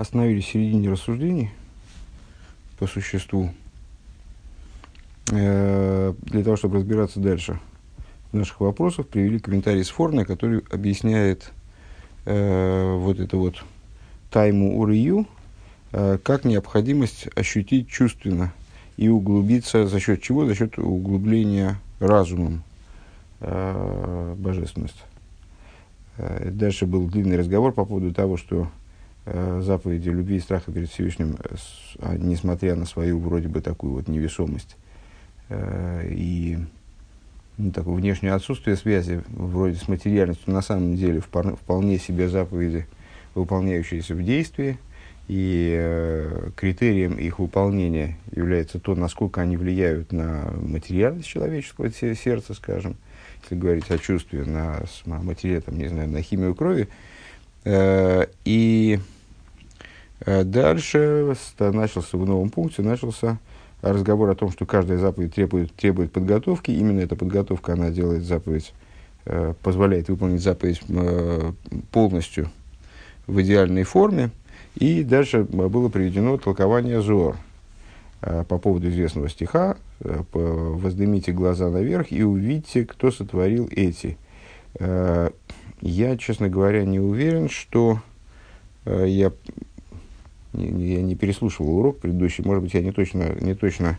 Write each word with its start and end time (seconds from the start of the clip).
остановились 0.00 0.46
в 0.46 0.52
середине 0.52 0.90
рассуждений 0.90 1.50
по 2.78 2.86
существу, 2.86 3.50
э, 5.30 6.14
для 6.22 6.42
того, 6.42 6.56
чтобы 6.56 6.76
разбираться 6.76 7.20
дальше 7.20 7.60
наших 8.32 8.60
вопросах, 8.60 9.08
привели 9.08 9.38
комментарий 9.38 9.84
с 9.84 9.90
Форна, 9.90 10.24
который 10.24 10.62
объясняет 10.70 11.52
э, 12.24 12.96
вот 12.96 13.20
это 13.20 13.36
вот 13.36 13.62
тайму 14.30 14.80
урию, 14.80 15.26
э, 15.92 16.16
как 16.22 16.46
необходимость 16.46 17.28
ощутить 17.34 17.88
чувственно 17.88 18.54
и 18.96 19.08
углубиться 19.08 19.86
за 19.86 20.00
счет 20.00 20.22
чего? 20.22 20.46
За 20.46 20.54
счет 20.54 20.78
углубления 20.78 21.78
разумом 21.98 22.62
э, 23.40 24.34
божественность. 24.38 25.04
Дальше 26.16 26.86
был 26.86 27.06
длинный 27.06 27.38
разговор 27.38 27.72
по 27.72 27.84
поводу 27.84 28.12
того, 28.12 28.36
что 28.36 28.68
заповеди 29.26 30.08
любви 30.08 30.36
и 30.36 30.40
страха 30.40 30.72
перед 30.72 30.90
Всевышним, 30.90 31.36
э, 31.38 31.56
а, 31.98 32.16
несмотря 32.16 32.74
на 32.74 32.86
свою 32.86 33.18
вроде 33.18 33.48
бы 33.48 33.60
такую 33.60 33.94
вот 33.94 34.08
невесомость 34.08 34.76
и 35.52 36.56
ну, 37.58 37.72
такое 37.72 37.94
внешнее 37.94 38.32
отсутствие 38.32 38.76
связи 38.76 39.22
вроде 39.28 39.74
с 39.74 39.88
материальностью, 39.88 40.52
на 40.52 40.62
самом 40.62 40.94
деле 40.94 41.20
вполне 41.20 41.98
себе 41.98 42.28
заповеди, 42.28 42.86
выполняющиеся 43.34 44.14
в 44.14 44.22
действии, 44.22 44.78
и 45.28 45.76
э, 45.76 46.50
критерием 46.56 47.14
их 47.14 47.40
выполнения 47.40 48.16
является 48.34 48.78
то, 48.78 48.94
насколько 48.94 49.40
они 49.40 49.56
влияют 49.56 50.12
на 50.12 50.52
материальность 50.62 51.28
человеческого 51.28 51.90
сердца, 51.90 52.54
скажем, 52.54 52.96
если 53.42 53.56
говорить 53.56 53.90
о 53.90 53.98
чувстве, 53.98 54.44
на 54.44 54.82
материал, 55.04 55.60
там, 55.60 55.76
не 55.76 55.88
знаю, 55.88 56.08
на 56.08 56.22
химию 56.22 56.54
крови. 56.54 56.84
Э, 56.84 57.09
и 57.64 58.98
э, 60.20 60.44
дальше 60.44 61.34
начался 61.58 62.16
в 62.16 62.26
новом 62.26 62.50
пункте, 62.50 62.82
начался 62.82 63.38
разговор 63.82 64.30
о 64.30 64.34
том, 64.34 64.50
что 64.50 64.66
каждая 64.66 64.98
заповедь 64.98 65.34
требует, 65.34 65.74
требует 65.74 66.12
подготовки. 66.12 66.70
Именно 66.70 67.00
эта 67.00 67.16
подготовка, 67.16 67.74
она 67.74 67.90
делает 67.90 68.24
заповедь, 68.24 68.72
э, 69.26 69.54
позволяет 69.62 70.08
выполнить 70.08 70.42
заповедь 70.42 70.82
полностью 71.90 72.50
в 73.26 73.40
идеальной 73.42 73.84
форме. 73.84 74.30
И 74.76 75.02
дальше 75.02 75.42
было 75.42 75.88
приведено 75.88 76.38
толкование 76.38 77.02
Зор 77.02 77.36
по 78.20 78.58
поводу 78.58 78.88
известного 78.88 79.28
стиха 79.28 79.76
Э, 80.02 80.22
воздымите 80.32 81.32
глаза 81.32 81.68
наверх 81.68 82.10
и 82.10 82.22
увидите, 82.22 82.86
кто 82.86 83.10
сотворил 83.10 83.68
эти. 83.70 84.16
Э, 84.78 85.30
я, 85.80 86.16
честно 86.16 86.48
говоря, 86.48 86.84
не 86.84 87.00
уверен, 87.00 87.48
что 87.48 88.00
э, 88.84 89.06
я, 89.08 89.32
я 90.52 91.02
не 91.02 91.14
переслушивал 91.16 91.78
урок 91.78 91.98
предыдущий, 92.00 92.44
может 92.44 92.62
быть, 92.62 92.74
я 92.74 92.82
не 92.82 92.92
точно, 92.92 93.34
не 93.40 93.54
точно 93.54 93.98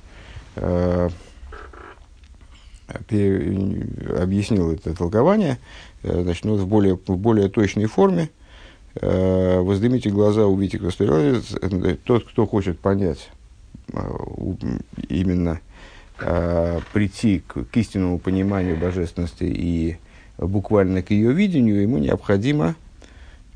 объяснил 4.20 4.72
это 4.72 4.94
толкование, 4.94 5.60
значит, 6.04 6.44
ну, 6.44 6.58
в, 6.58 6.68
более, 6.68 6.96
в 7.08 7.16
более 7.16 7.48
точной 7.48 7.86
форме. 7.86 8.30
Воздымите 8.96 10.10
глаза, 10.10 10.46
увидите, 10.46 10.78
кто 10.78 10.92
сотворил. 10.92 11.42
Тот, 12.04 12.26
кто 12.28 12.46
хочет 12.46 12.80
понять 12.80 13.30
именно 15.10 15.62
э, 16.20 16.80
прийти 16.94 17.44
к, 17.46 17.66
к 17.66 17.78
истинному 17.78 18.20
пониманию 18.20 18.78
божественности 18.78 19.44
и 19.44 19.98
буквально 20.48 21.02
к 21.02 21.12
ее 21.12 21.32
видению, 21.32 21.82
ему 21.82 21.98
необходимо 22.00 22.76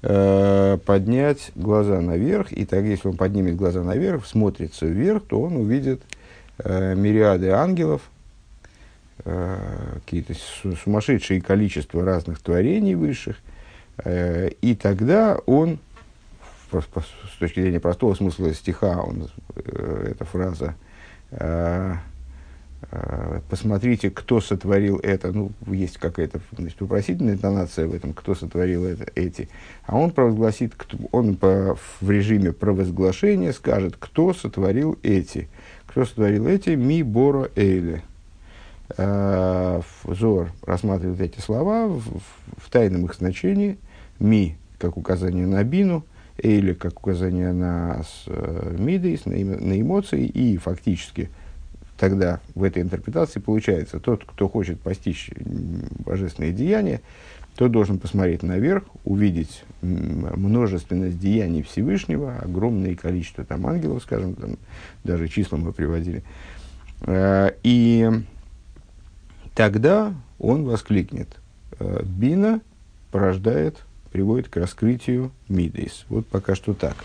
э, 0.02 0.78
поднять 0.86 1.52
глаза 1.56 2.00
наверх. 2.00 2.52
И 2.52 2.66
так, 2.66 2.84
если 2.86 3.08
он 3.10 3.18
поднимет 3.18 3.56
глаза 3.56 3.84
наверх, 3.84 4.26
смотрится 4.26 4.86
вверх, 4.86 5.24
то 5.28 5.42
он 5.42 5.58
увидит 5.58 6.02
э, 6.60 6.96
мириады 6.96 7.50
ангелов, 7.50 8.02
э, 9.26 9.58
какие-то 10.06 10.34
сумасшедшие 10.84 11.42
количество 11.42 12.06
разных 12.06 12.40
творений 12.40 12.96
высших. 12.96 13.38
Э, 14.04 14.50
и 14.62 14.76
тогда 14.76 15.40
он, 15.46 15.80
с 16.72 17.38
точки 17.40 17.62
зрения 17.62 17.80
простого 17.80 18.14
смысла 18.14 18.54
стиха, 18.54 19.02
он, 19.02 19.30
э, 19.56 20.10
эта 20.12 20.26
фраза 20.26 20.76
э, 21.32 21.96
посмотрите, 23.50 24.10
кто 24.10 24.42
сотворил 24.42 24.98
это. 24.98 25.32
Ну, 25.32 25.52
есть 25.68 25.98
какая-то 25.98 26.40
значит, 26.58 26.80
вопросительная 26.80 27.34
интонация 27.34 27.88
в 27.88 27.94
этом, 27.94 28.14
кто 28.14 28.36
сотворил 28.36 28.86
это, 28.86 29.06
эти. 29.16 29.50
А 29.86 29.98
он 29.98 30.12
провозгласит, 30.12 30.74
он 31.12 31.36
по, 31.36 31.78
в 32.02 32.10
режиме 32.10 32.54
провозглашения 32.54 33.54
скажет, 33.54 33.96
кто 34.00 34.34
сотворил 34.34 34.98
эти. 35.04 35.48
Кто 35.88 36.06
сотворил 36.06 36.48
эти? 36.48 36.72
Ми 36.72 37.04
Боро 37.04 37.50
Эйле. 37.56 38.04
Э, 38.98 39.82
Зор 40.04 40.52
рассматривает 40.66 41.22
эти 41.22 41.40
слова 41.40 41.88
в, 41.88 42.00
в, 42.00 42.22
в 42.58 42.70
тайном 42.70 43.06
их 43.06 43.16
значении. 43.16 43.78
Ми, 44.20 44.58
как 44.78 44.98
указание 44.98 45.48
на 45.48 45.64
бину, 45.64 46.06
Эйле, 46.38 46.76
как 46.76 47.00
указание 47.00 47.52
на 47.52 48.04
э, 48.28 48.76
мидейс, 48.78 49.26
на, 49.26 49.36
на 49.36 49.82
эмоции, 49.82 50.26
и 50.26 50.58
фактически– 50.58 51.30
тогда 51.98 52.40
в 52.54 52.64
этой 52.64 52.82
интерпретации 52.82 53.40
получается, 53.40 54.00
тот, 54.00 54.26
кто 54.26 54.48
хочет 54.48 54.80
постичь 54.80 55.30
божественные 56.06 56.54
деяния, 56.54 57.02
тот 57.56 57.72
должен 57.72 58.00
посмотреть 58.00 58.44
наверх, 58.44 58.84
увидеть 59.06 59.64
множественность 59.82 61.20
деяний 61.20 61.64
Всевышнего, 61.64 62.38
огромное 62.38 62.96
количество 62.96 63.46
там 63.46 63.66
ангелов, 63.66 64.04
скажем, 64.04 64.36
там, 64.36 64.58
даже 65.04 65.30
числа 65.30 65.58
мы 65.58 65.72
приводили. 65.72 66.24
Э, 67.02 67.52
и 67.64 68.10
тогда 69.54 70.14
он 70.38 70.66
воскликнет, 70.66 71.30
«Э, 71.80 72.02
Бина 72.04 72.60
порождает, 73.12 73.78
приводит 74.12 74.50
к 74.50 74.58
раскрытию 74.58 75.32
Мидейс. 75.48 76.06
Вот 76.10 76.28
пока 76.28 76.56
что 76.56 76.74
так. 76.74 76.96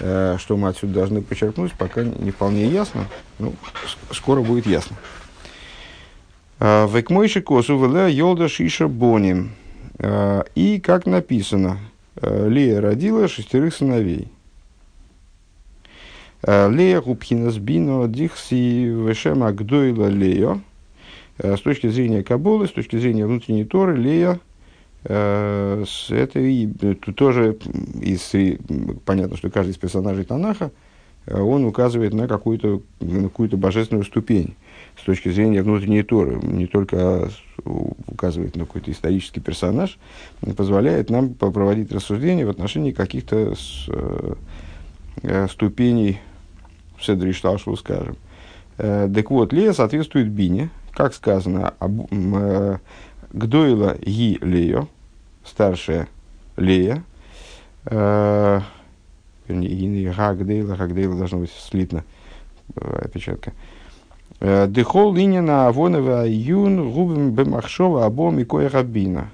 Э, 0.00 0.36
что 0.38 0.56
мы 0.56 0.68
отсюда 0.68 0.94
должны 0.94 1.20
подчеркнуть, 1.20 1.72
пока 1.74 2.02
не 2.02 2.30
вполне 2.30 2.66
ясно. 2.66 3.06
Ну, 3.38 3.54
скоро 4.12 4.40
будет 4.40 4.66
ясно. 4.66 4.96
Э, 6.58 6.88
Векмойши 6.90 7.42
косу 7.42 7.78
вела 7.78 8.08
йолда 8.08 8.48
шиша 8.48 8.88
боним. 8.88 9.52
Э, 9.98 10.44
и, 10.54 10.80
как 10.80 11.06
написано, 11.06 11.78
Лея 12.22 12.80
родила 12.80 13.28
шестерых 13.28 13.74
сыновей. 13.74 14.28
Лея 16.42 17.00
губхинас 17.00 17.56
бино 17.56 18.08
дихси 18.08 18.84
вешем 18.84 19.42
агдойла 19.42 20.08
лея. 20.08 20.60
С 21.38 21.60
точки 21.60 21.88
зрения 21.88 22.22
Кабулы, 22.22 22.66
с 22.66 22.72
точки 22.72 22.96
зрения 22.96 23.26
внутренней 23.26 23.64
Торы, 23.64 23.96
Лея– 23.96 24.40
это 25.02 26.38
и 26.38 26.66
тут 26.66 27.16
тоже 27.16 27.56
из, 28.00 28.32
понятно, 29.04 29.36
что 29.36 29.50
каждый 29.50 29.70
из 29.70 29.78
персонажей 29.78 30.24
Танаха, 30.24 30.72
э, 31.26 31.40
он 31.40 31.64
указывает 31.64 32.12
на 32.12 32.28
какую-то, 32.28 32.82
на 33.00 33.24
какую-то 33.24 33.56
божественную 33.56 34.04
ступень 34.04 34.56
с 35.00 35.04
точки 35.04 35.30
зрения 35.30 35.62
внутренней 35.62 36.02
Торы. 36.02 36.38
Не 36.42 36.66
только 36.66 37.30
указывает 37.64 38.56
на 38.56 38.66
какой-то 38.66 38.90
исторический 38.90 39.40
персонаж, 39.40 39.98
позволяет 40.56 41.08
нам 41.10 41.34
проводить 41.34 41.92
рассуждения 41.92 42.44
в 42.44 42.50
отношении 42.50 42.92
каких-то 42.92 43.54
э, 45.22 45.46
ступеней 45.48 46.20
в 46.98 47.04
Седришташу, 47.04 47.76
скажем. 47.76 48.16
Э, 48.78 49.08
так 49.12 49.30
вот, 49.30 49.52
Лея 49.52 49.72
соответствует 49.72 50.28
Бине, 50.28 50.70
как 50.92 51.14
сказано, 51.14 51.74
об, 51.78 52.06
э, 52.10 52.78
Гдойла 53.32 53.96
Ги 54.00 54.38
Лео, 54.40 54.88
старшая 55.44 56.08
Лея, 56.56 57.04
э, 57.84 58.60
вернее, 59.46 60.12
Гагдейла, 60.12 60.74
Гагдейла 60.74 61.16
должно 61.16 61.38
быть 61.38 61.52
слитно, 61.52 62.04
э, 62.74 63.02
опечатка. 63.04 63.52
Э, 64.40 64.66
Дехол 64.68 65.14
линина 65.14 65.68
авонова 65.68 66.26
юн 66.26 66.90
губим 66.90 67.30
бемахшова 67.30 68.04
абом 68.04 68.40
и 68.40 68.44
кое 68.44 68.68
рабина. 68.68 69.30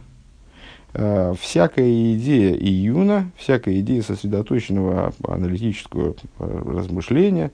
Э, 0.93 1.33
всякая 1.41 2.15
идея 2.17 2.55
июна, 2.55 3.31
всякая 3.37 3.81
идея 3.81 4.03
сосредоточенного 4.03 5.15
аналитического 5.27 6.15
размышления, 6.39 7.51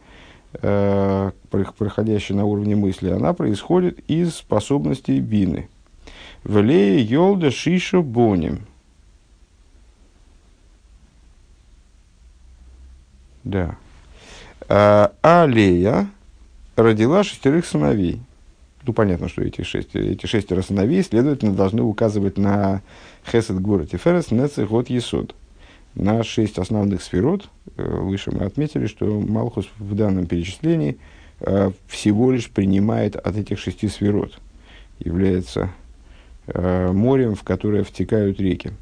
проходящая 0.51 2.37
на 2.37 2.45
уровне 2.45 2.77
мысли, 2.77 3.09
она 3.09 3.33
происходит 3.33 4.01
из 4.07 4.35
способностей 4.35 5.19
бины– 5.21 5.69
Влея 6.45 6.99
Йолда 6.99 7.51
Шишу 7.51 8.03
Боним. 8.03 8.67
Да. 13.45 13.77
А, 14.69 15.13
а 15.23 15.47
родила 16.77 17.25
шестерых 17.25 17.67
сыновей. 17.67 18.21
Ну, 18.85 18.93
понятно, 18.93 19.29
что 19.29 19.43
эти, 19.43 19.63
шесть, 19.63 19.95
эти 19.95 20.27
шестеро 20.27 20.63
сыновей, 20.63 21.03
следовательно, 21.05 21.55
должны 21.55 21.83
указывать 21.83 22.37
на 22.39 22.83
Хесед 23.31 23.61
Гора 23.61 23.87
Тиферес 23.87 24.31
Нецех 24.33 24.73
от 24.73 24.91
Есод. 24.91 25.35
На 25.95 26.25
шесть 26.25 26.59
основных 26.59 27.03
сферот, 27.03 27.49
выше 27.77 28.33
мы 28.33 28.47
отметили, 28.47 28.87
что 28.87 29.21
Малхус 29.21 29.69
в 29.79 29.95
данном 29.95 30.27
перечислении 30.27 30.99
всего 31.87 32.33
лишь 32.33 32.51
принимает 32.51 33.15
от 33.15 33.37
этих 33.37 33.59
шести 33.59 33.89
сферот, 33.89 34.39
является 34.99 35.71
морем, 36.47 37.35
в 37.35 37.43
которое 37.43 37.85
втекают 37.85 38.41
реки. 38.41 38.73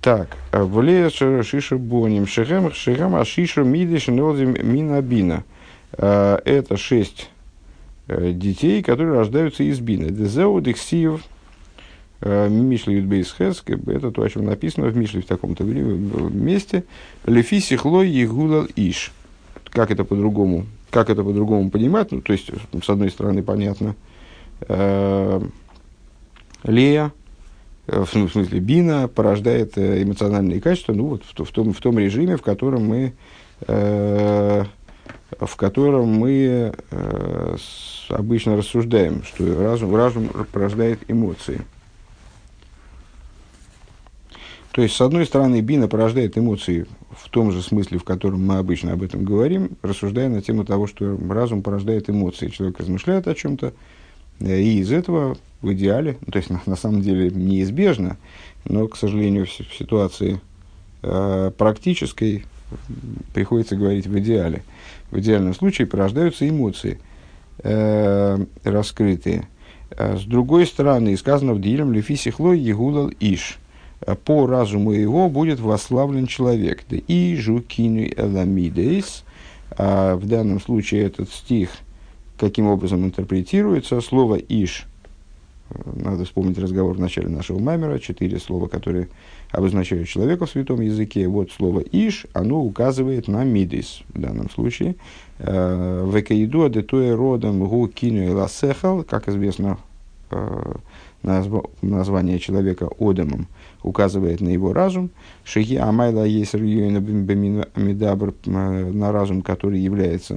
Так, 0.00 0.36
в 0.52 0.80
лес 0.80 1.12
шиша 1.12 1.76
боним 1.76 2.26
шехем 2.26 2.72
шехем 2.72 3.14
а 3.14 3.24
шиша 3.24 3.62
мидиш 3.62 4.08
минабина. 4.08 5.44
Это 5.92 6.76
шесть 6.76 7.30
детей, 8.08 8.82
которые 8.82 9.18
рождаются 9.18 9.62
из 9.62 9.78
бины. 9.78 10.10
Дезеу 10.10 10.60
дексиев 10.60 11.22
Э, 12.20 12.48
Мишли 12.48 12.96
Юдбейс 12.96 13.34
Хес, 13.36 13.62
это 13.66 14.10
то, 14.10 14.22
о 14.22 14.28
чем 14.28 14.46
написано 14.46 14.88
в 14.88 14.96
Мишле 14.96 15.20
в 15.20 15.26
таком-то 15.26 15.64
месте. 15.64 16.84
Лефи 17.26 17.60
сихлой 17.60 18.08
егулал 18.08 18.66
иш. 18.74 19.12
Как 19.70 19.90
это 19.90 20.04
по-другому? 20.04 20.66
Как 20.90 21.10
это 21.10 21.22
по-другому 21.22 21.70
понимать? 21.70 22.12
Ну, 22.12 22.22
то 22.22 22.32
есть, 22.32 22.50
с 22.82 22.88
одной 22.88 23.10
стороны, 23.10 23.42
понятно, 23.42 23.94
э, 24.62 25.42
Лея, 26.66 27.12
э, 27.86 28.04
в, 28.04 28.10
смысле 28.10 28.60
Бина, 28.60 29.08
порождает 29.08 29.78
эмоциональные 29.78 30.60
качества, 30.60 30.92
ну, 30.92 31.06
вот 31.06 31.22
в, 31.24 31.44
в, 31.44 31.50
том, 31.52 31.72
в 31.72 31.80
том 31.80 31.98
режиме, 31.98 32.36
в 32.36 32.42
котором 32.42 32.86
мы, 32.86 33.14
э, 33.66 34.64
в 35.40 35.56
котором 35.56 36.08
мы 36.08 36.74
э, 36.90 37.56
обычно 38.08 38.56
рассуждаем, 38.56 39.22
что 39.22 39.62
разум, 39.62 39.94
разум 39.94 40.28
порождает 40.52 41.00
эмоции. 41.08 41.62
То 44.72 44.82
есть, 44.82 44.94
с 44.94 45.00
одной 45.00 45.24
стороны, 45.24 45.62
бина 45.62 45.88
порождает 45.88 46.36
эмоции 46.36 46.86
в 47.10 47.30
том 47.30 47.50
же 47.50 47.62
смысле, 47.62 47.98
в 47.98 48.04
котором 48.04 48.44
мы 48.44 48.58
обычно 48.58 48.92
об 48.92 49.02
этом 49.02 49.24
говорим, 49.24 49.70
рассуждая 49.80 50.28
на 50.28 50.42
тему 50.42 50.66
того, 50.66 50.86
что 50.86 51.16
разум 51.30 51.62
порождает 51.62 52.10
эмоции. 52.10 52.48
Человек 52.48 52.78
размышляет 52.78 53.26
о 53.26 53.34
чем-то, 53.34 53.68
э, 53.68 53.72
и 54.40 54.80
из 54.80 54.92
этого 54.92 55.36
в 55.62 55.72
идеале, 55.72 56.16
ну, 56.24 56.32
то 56.32 56.38
есть 56.38 56.50
на, 56.50 56.60
на 56.66 56.76
самом 56.76 57.00
деле 57.00 57.30
неизбежно, 57.30 58.16
но, 58.64 58.88
к 58.88 58.96
сожалению, 58.96 59.46
в, 59.46 59.50
в 59.50 59.74
ситуации 59.76 60.40
э, 61.02 61.50
практической 61.56 62.44
приходится 63.32 63.76
говорить 63.76 64.06
в 64.06 64.18
идеале. 64.18 64.62
В 65.10 65.18
идеальном 65.18 65.54
случае 65.54 65.86
порождаются 65.86 66.48
эмоции 66.48 66.98
э, 67.62 68.44
раскрытые. 68.64 69.48
А 69.90 70.16
с 70.16 70.24
другой 70.24 70.66
стороны, 70.66 71.16
сказано 71.16 71.54
в 71.54 71.60
Дилем 71.60 71.92
Лефисихлой 71.92 72.58
Егулал 72.58 73.10
Иш– 73.20 73.58
по 74.24 74.46
разуму 74.46 74.92
его 74.92 75.28
будет 75.28 75.60
восславлен 75.60 76.26
человек. 76.26 76.84
Да 76.88 76.96
и 76.96 77.36
жукину 77.36 78.04
эламидейс. 78.04 79.24
В 79.76 80.20
данном 80.22 80.60
случае 80.60 81.04
этот 81.04 81.30
стих 81.30 81.70
каким 82.38 82.66
образом 82.66 83.04
интерпретируется? 83.04 84.00
Слово 84.00 84.36
«иш» 84.36 84.86
надо 85.84 86.24
вспомнить 86.24 86.58
разговор 86.58 86.94
в 86.94 87.00
начале 87.00 87.28
нашего 87.28 87.58
мамера, 87.58 87.98
четыре 87.98 88.38
слова, 88.38 88.68
которые 88.68 89.08
обозначают 89.50 90.08
человека 90.08 90.46
в 90.46 90.50
святом 90.50 90.80
языке. 90.80 91.26
Вот 91.26 91.50
слово 91.50 91.80
«иш», 91.80 92.26
оно 92.32 92.62
указывает 92.62 93.28
на 93.28 93.44
«мидис» 93.44 94.02
в 94.10 94.20
данном 94.20 94.48
случае. 94.50 94.96
Э, 95.38 96.08
«Векаиду 96.12 96.64
адетуэ 96.64 97.14
родом 97.14 97.64
гу 97.66 97.88
кину 97.88 98.34
ласехал», 98.36 99.02
как 99.02 99.28
известно, 99.28 99.78
э, 100.30 100.74
название 101.82 102.38
человека 102.38 102.88
Одемом 103.00 103.48
указывает 103.82 104.40
на 104.40 104.50
его 104.50 104.72
разум. 104.72 105.10
Шихи 105.44 105.76
Амайла 105.76 106.24
есть 106.24 106.54
на 108.46 109.12
разум, 109.12 109.42
который 109.42 109.80
является 109.80 110.34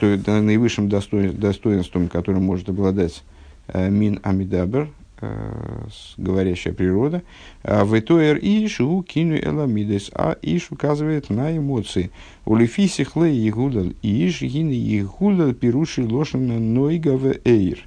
наивысший, 0.00 0.42
наивысшим 0.42 0.88
достоинством, 0.88 2.08
которым 2.08 2.44
может 2.44 2.68
обладать 2.68 3.22
э, 3.68 3.88
Мин 3.90 4.20
Амидабр, 4.22 4.88
э, 5.20 5.86
говорящая 6.16 6.74
природа. 6.74 7.22
А 7.62 7.84
в 7.84 7.98
Итуэр 7.98 8.38
Иш 8.40 8.80
у 8.80 9.02
кину 9.02 9.36
эламидес, 9.36 10.10
а 10.14 10.36
Иш 10.42 10.70
указывает 10.70 11.30
на 11.30 11.56
эмоции. 11.56 12.10
У 12.44 12.56
Лефиси 12.56 13.04
хлей 13.04 13.36
егудал 13.36 13.92
Иш, 14.02 14.42
гины 14.42 14.72
егудал 14.72 15.52
пируши 15.54 16.02
лошана 16.02 16.58
нойга 16.58 17.18
эйр. 17.44 17.78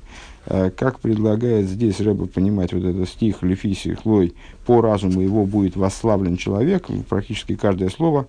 Э, 0.45 0.71
как 0.71 1.00
предлагает 1.00 1.68
здесь 1.68 2.00
Рэба 2.00 2.25
понимать 2.25 2.74
вот 2.74 2.83
этот 2.83 3.07
стих 3.07 3.44
Лефиси 3.44 3.94
Хлой, 3.94 4.33
по 4.65 4.81
разуму 4.81 5.21
его 5.21 5.45
будет 5.45 5.75
восславлен 5.75 6.38
человек, 6.38 6.88
практически 7.07 7.56
каждое 7.56 7.89
слово, 7.89 8.27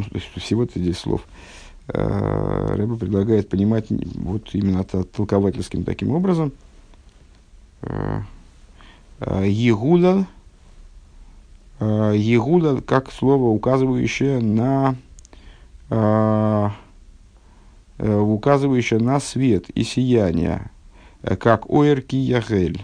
э, 0.00 0.04
ну, 0.12 0.40
всего-то 0.40 0.78
здесь 0.78 0.98
слов, 0.98 1.22
э, 1.88 2.74
Рэба 2.74 2.96
предлагает 2.96 3.48
понимать 3.48 3.86
вот 3.88 4.50
именно 4.54 4.84
толковательским 4.84 5.84
таким 5.84 6.10
образом. 6.10 6.52
Егуда, 9.20 10.26
Егуда 11.80 12.82
как 12.82 13.10
слово, 13.10 13.44
указывающее 13.48 14.40
на 14.40 14.96
Э, 18.02 18.18
указывающая 18.18 18.98
на 18.98 19.20
свет 19.20 19.68
и 19.74 19.84
сияние, 19.84 20.70
э, 21.22 21.36
как 21.36 21.68
Оэрки 21.68 22.16
Яхель. 22.16 22.80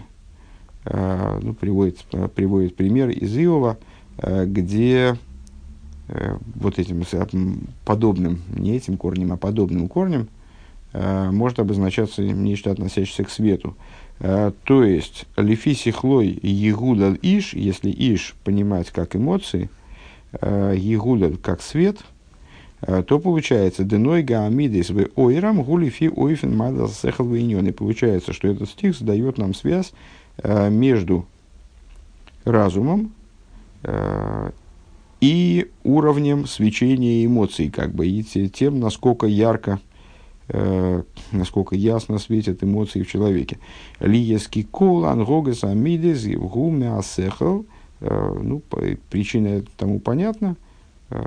Э, 0.85 1.39
ну, 1.41 1.55
приводит, 1.55 2.05
приводит 2.35 2.75
пример 2.75 3.09
из 3.09 3.35
Иова, 3.35 3.77
где 4.17 5.17
вот 6.55 6.79
этим 6.79 7.03
подобным, 7.85 8.41
не 8.55 8.75
этим 8.75 8.97
корнем, 8.97 9.33
а 9.33 9.37
подобным 9.37 9.87
корнем, 9.89 10.29
может 10.93 11.59
обозначаться 11.59 12.21
нечто, 12.21 12.71
относящееся 12.71 13.25
к 13.25 13.29
свету. 13.29 13.75
То 14.19 14.83
есть, 14.83 15.25
лифиси 15.35 15.91
хлой 15.91 16.39
егудал 16.41 17.13
иш, 17.21 17.53
если 17.53 17.91
иш 17.91 18.35
понимать 18.45 18.91
как 18.91 19.15
эмоции, 19.15 19.69
егудал 20.41 21.33
как 21.41 21.61
свет– 21.61 21.97
Э, 22.81 23.03
то 23.03 23.19
получается 23.19 23.83
деной 23.83 24.23
гаамидис 24.23 24.89
в 24.89 25.09
ойрам 25.15 25.63
гулифи 25.63 26.11
ойфен 26.15 26.55
мадал 26.55 26.89
сехал 26.89 27.33
И 27.33 27.71
получается, 27.71 28.33
что 28.33 28.47
этот 28.47 28.69
стих 28.69 28.95
задает 28.95 29.37
нам 29.37 29.53
связь 29.53 29.93
э, 30.37 30.69
между 30.69 31.25
разумом 32.45 33.13
э, 33.83 34.51
и 35.21 35.71
уровнем 35.83 36.45
свечения 36.45 37.25
эмоций, 37.25 37.69
как 37.69 37.93
бы, 37.93 38.07
и 38.07 38.23
тем, 38.49 38.79
насколько 38.79 39.25
ярко, 39.25 39.79
насколько 41.31 41.75
ясно 41.75 42.19
светят 42.19 42.63
эмоции 42.63 43.01
в 43.01 43.09
человеке. 43.09 43.57
Лиески 43.99 44.63
кол 44.63 45.05
ангогес 45.05 45.63
амидис 45.63 46.25
гуме 46.37 46.95
асехал, 46.95 47.65
ну, 47.99 48.61
причина 49.09 49.63
тому 49.77 49.99
понятна– 49.99 50.55
Э, 51.09 51.23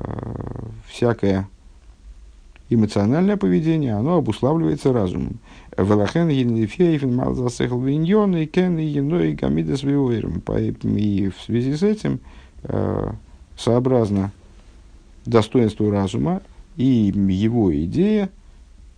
всякое 0.87 1.49
эмоциональное 2.69 3.39
поведение, 3.39 3.95
оно 3.95 4.19
обуславливается 4.19 4.93
разумом. 4.93 5.41
Велахен 5.77 6.29
гинлифейфен 6.29 7.17
малзасехл 7.17 7.81
виньон 7.81 8.37
и 8.37 8.45
кен 8.45 8.79
и 8.79 8.85
еной 8.85 9.33
гамидас 9.33 9.83
И 9.83 11.29
в 11.31 11.43
связи 11.43 11.75
с 11.75 11.83
этим, 11.83 12.21
э, 12.65 13.13
сообразно 13.61 14.33
достоинству 15.27 15.91
разума 15.91 16.43
и 16.77 17.13
его 17.15 17.75
идея, 17.85 18.31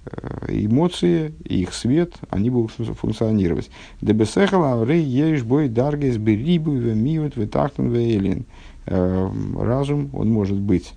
э, 0.06 0.46
эмоции, 0.48 1.34
их 1.44 1.74
свет, 1.74 2.14
они 2.30 2.50
будут 2.50 2.72
функционировать. 2.72 3.70
Дебесехала 4.00 4.84
рей 4.84 5.02
еш 5.04 5.42
бой 5.42 5.68
даргес 5.68 6.16
берибу 6.16 6.72
вемиют 6.72 7.36
ветахтен 7.36 7.90
вейлин. 7.90 8.46
Э, 8.86 9.30
разум, 9.58 10.10
он 10.12 10.30
может 10.30 10.58
быть, 10.58 10.94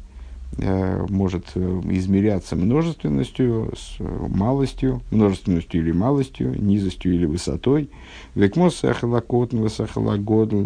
э, 0.57 1.05
может 1.09 1.45
э, 1.55 1.81
измеряться 1.89 2.55
множественностью, 2.55 3.73
с 3.77 3.99
малостью, 3.99 5.01
множественностью 5.11 5.81
или 5.81 5.91
малостью, 5.91 6.59
низостью 6.59 7.13
или 7.13 7.25
высотой. 7.25 7.89
Векмос 8.33 8.77
сахалакотн, 8.77 9.67
сахалагодл, 9.69 10.65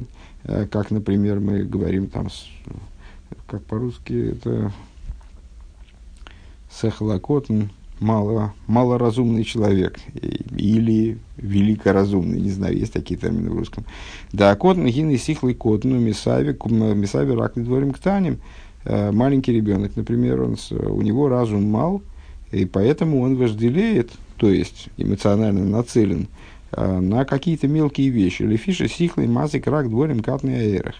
как, 0.71 0.89
например, 0.89 1.41
мы 1.41 1.63
говорим 1.63 2.07
там, 2.07 2.29
как 3.49 3.63
по-русски 3.63 4.33
это 4.33 4.71
сахалакотн, 6.71 7.63
мало, 7.99 8.53
малоразумный 8.67 9.43
человек 9.43 9.99
или 10.55 11.17
великоразумный, 11.37 12.39
не 12.39 12.51
знаю, 12.51 12.77
есть 12.77 12.93
такие 12.93 13.19
термины 13.19 13.49
в 13.49 13.57
русском. 13.57 13.85
Да, 14.31 14.55
кот 14.55 14.77
нагины 14.77 15.17
сихлый 15.17 15.53
кот, 15.53 15.83
ну, 15.83 15.97
мисави, 15.99 16.55
мисави 16.65 17.33
рак 17.33 17.55
не 17.55 17.63
дворим 17.63 17.91
к 17.91 17.99
таним. 17.99 18.39
Э, 18.85 19.11
маленький 19.11 19.51
ребенок, 19.51 19.95
например, 19.95 20.41
он, 20.41 20.57
у 20.71 21.01
него 21.01 21.27
разум 21.27 21.69
мал, 21.69 22.01
и 22.51 22.65
поэтому 22.65 23.21
он 23.21 23.35
вожделеет, 23.35 24.11
то 24.37 24.49
есть 24.49 24.89
эмоционально 24.97 25.65
нацелен 25.65 26.27
э, 26.71 26.99
на 26.99 27.25
какие-то 27.25 27.67
мелкие 27.67 28.09
вещи. 28.09 28.43
Лефиши 28.43 28.87
сихлый 28.87 29.27
мазик 29.27 29.67
рак 29.67 29.89
дворим 29.89 30.21
катный 30.21 30.77
аэрах. 30.77 30.95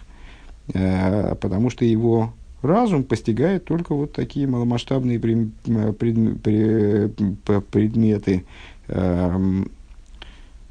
потому 1.40 1.70
что 1.70 1.84
его 1.84 2.32
разум 2.62 3.04
постигает 3.04 3.64
только 3.64 3.94
вот 3.94 4.12
такие 4.12 4.46
маломасштабные 4.46 5.18
предметы, 7.70 8.44
эм, 8.88 9.70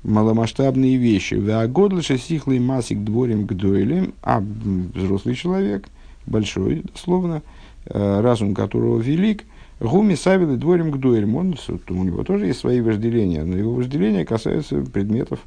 маломасштабные 0.03 0.97
вещи. 0.97 1.35
Веагодлыша 1.35 2.17
сихлый 2.17 2.59
масик 2.59 3.03
дворим 3.03 3.47
к 3.47 3.53
дуэлем, 3.53 4.13
а 4.21 4.41
взрослый 4.41 5.35
человек, 5.35 5.87
большой, 6.25 6.83
дословно, 6.93 7.41
э, 7.85 8.21
разум 8.21 8.53
которого 8.53 8.99
велик, 8.99 9.43
гуми 9.79 10.15
савилы 10.15 10.57
дворим 10.57 10.91
к 10.91 10.97
дуэлем. 10.97 11.35
Он, 11.35 11.55
у 11.89 12.03
него 12.03 12.23
тоже 12.23 12.47
есть 12.47 12.59
свои 12.59 12.81
вожделения, 12.81 13.43
но 13.43 13.57
его 13.57 13.73
вожделения 13.73 14.25
касаются 14.25 14.81
предметов 14.81 15.39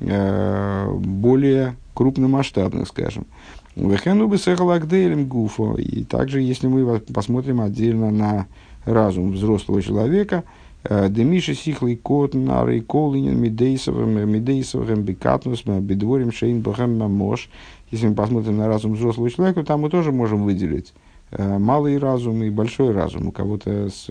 э, 0.00 0.90
более 0.92 1.76
крупномасштабных, 1.94 2.88
скажем. 2.88 3.26
Вехену 3.74 4.28
бы 4.28 4.36
сехалагдейлем 4.36 5.26
гуфо. 5.26 5.76
И 5.76 6.04
также, 6.04 6.40
если 6.40 6.66
мы 6.66 7.00
посмотрим 7.00 7.60
отдельно 7.60 8.10
на 8.10 8.46
разум 8.84 9.32
взрослого 9.32 9.80
человека, 9.80 10.44
э, 10.84 11.08
Демиши 11.08 11.54
сихлый 11.54 11.96
кот 11.96 12.34
нары 12.34 12.80
колинин 12.82 13.38
мидейсовым 13.40 14.30
мидейсовым 14.30 15.02
бекатнус 15.02 15.64
бедворим 15.64 16.32
шейн 16.32 16.60
бахем 16.60 16.98
мош. 16.98 17.48
Если 17.90 18.08
мы 18.08 18.14
посмотрим 18.14 18.58
на 18.58 18.68
разум 18.68 18.94
взрослого 18.94 19.30
человека, 19.30 19.62
там 19.64 19.80
мы 19.80 19.90
тоже 19.90 20.12
можем 20.12 20.44
выделить 20.44 20.92
э, 21.30 21.58
малый 21.58 21.96
разум 21.96 22.42
и 22.42 22.50
большой 22.50 22.92
разум. 22.92 23.28
У 23.28 23.32
кого-то 23.32 23.88
с 23.88 24.08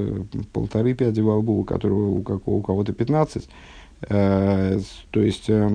полторы 0.53 0.95
пяди 0.95 1.21
во 1.21 1.37
лбу, 1.37 1.59
у, 1.59 1.63
которого, 1.63 2.09
у, 2.09 2.23
какого, 2.23 2.55
у 2.55 2.61
кого-то 2.61 2.93
пятнадцать. 2.93 3.47
Э, 4.09 4.79
то 5.11 5.21
есть 5.21 5.49
Э, 5.49 5.69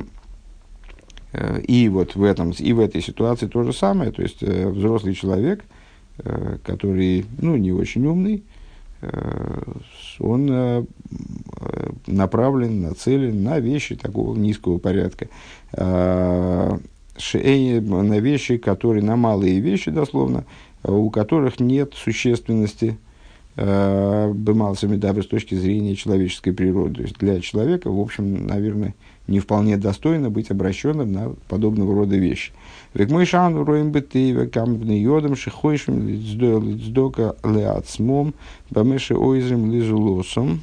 и 1.66 1.88
вот 1.88 2.14
в, 2.14 2.22
этом, 2.22 2.50
и 2.50 2.72
в 2.72 2.80
этой 2.80 3.02
ситуации 3.02 3.46
то 3.46 3.62
же 3.62 3.72
самое. 3.72 4.10
То 4.10 4.22
есть 4.22 4.42
э, 4.42 4.68
взрослый 4.68 5.14
человек, 5.14 5.64
э, 6.18 6.58
который 6.64 7.26
ну, 7.38 7.56
не 7.56 7.72
очень 7.72 8.06
умный, 8.06 8.44
он 10.18 10.86
направлен, 12.06 12.80
нацелен 12.80 13.42
на 13.44 13.60
вещи 13.60 13.94
такого 13.94 14.34
низкого 14.34 14.78
порядка. 14.78 15.28
На 15.76 16.80
вещи, 18.18 18.56
которые, 18.56 19.04
на 19.04 19.16
малые 19.16 19.60
вещи, 19.60 19.90
дословно, 19.90 20.46
у 20.82 21.10
которых 21.10 21.60
нет 21.60 21.92
существенности 21.94 22.96
бымалсами 23.56 24.96
дабы 24.96 25.22
с 25.22 25.26
точки 25.26 25.54
зрения 25.54 25.96
человеческой 25.96 26.52
природы. 26.52 26.94
То 26.96 27.02
есть 27.02 27.18
для 27.18 27.40
человека, 27.40 27.90
в 27.90 27.98
общем, 27.98 28.46
наверное, 28.46 28.94
не 29.26 29.40
вполне 29.40 29.76
достойно 29.76 30.30
быть 30.30 30.50
обращенным 30.50 31.12
на 31.12 31.30
подобного 31.48 31.94
рода 31.94 32.16
вещи. 32.16 32.52
Век 32.94 33.10
мой 33.10 33.24
шан 33.24 33.56
роем 33.56 33.92
бытыва 33.92 34.46
камбны 34.46 35.00
йодом 35.00 35.36
шихойшим 35.36 36.06
лицдока 36.06 37.36
леацмом 37.42 38.34
бамеши 38.70 39.14
ойзем 39.16 39.72
лизулосом. 39.72 40.60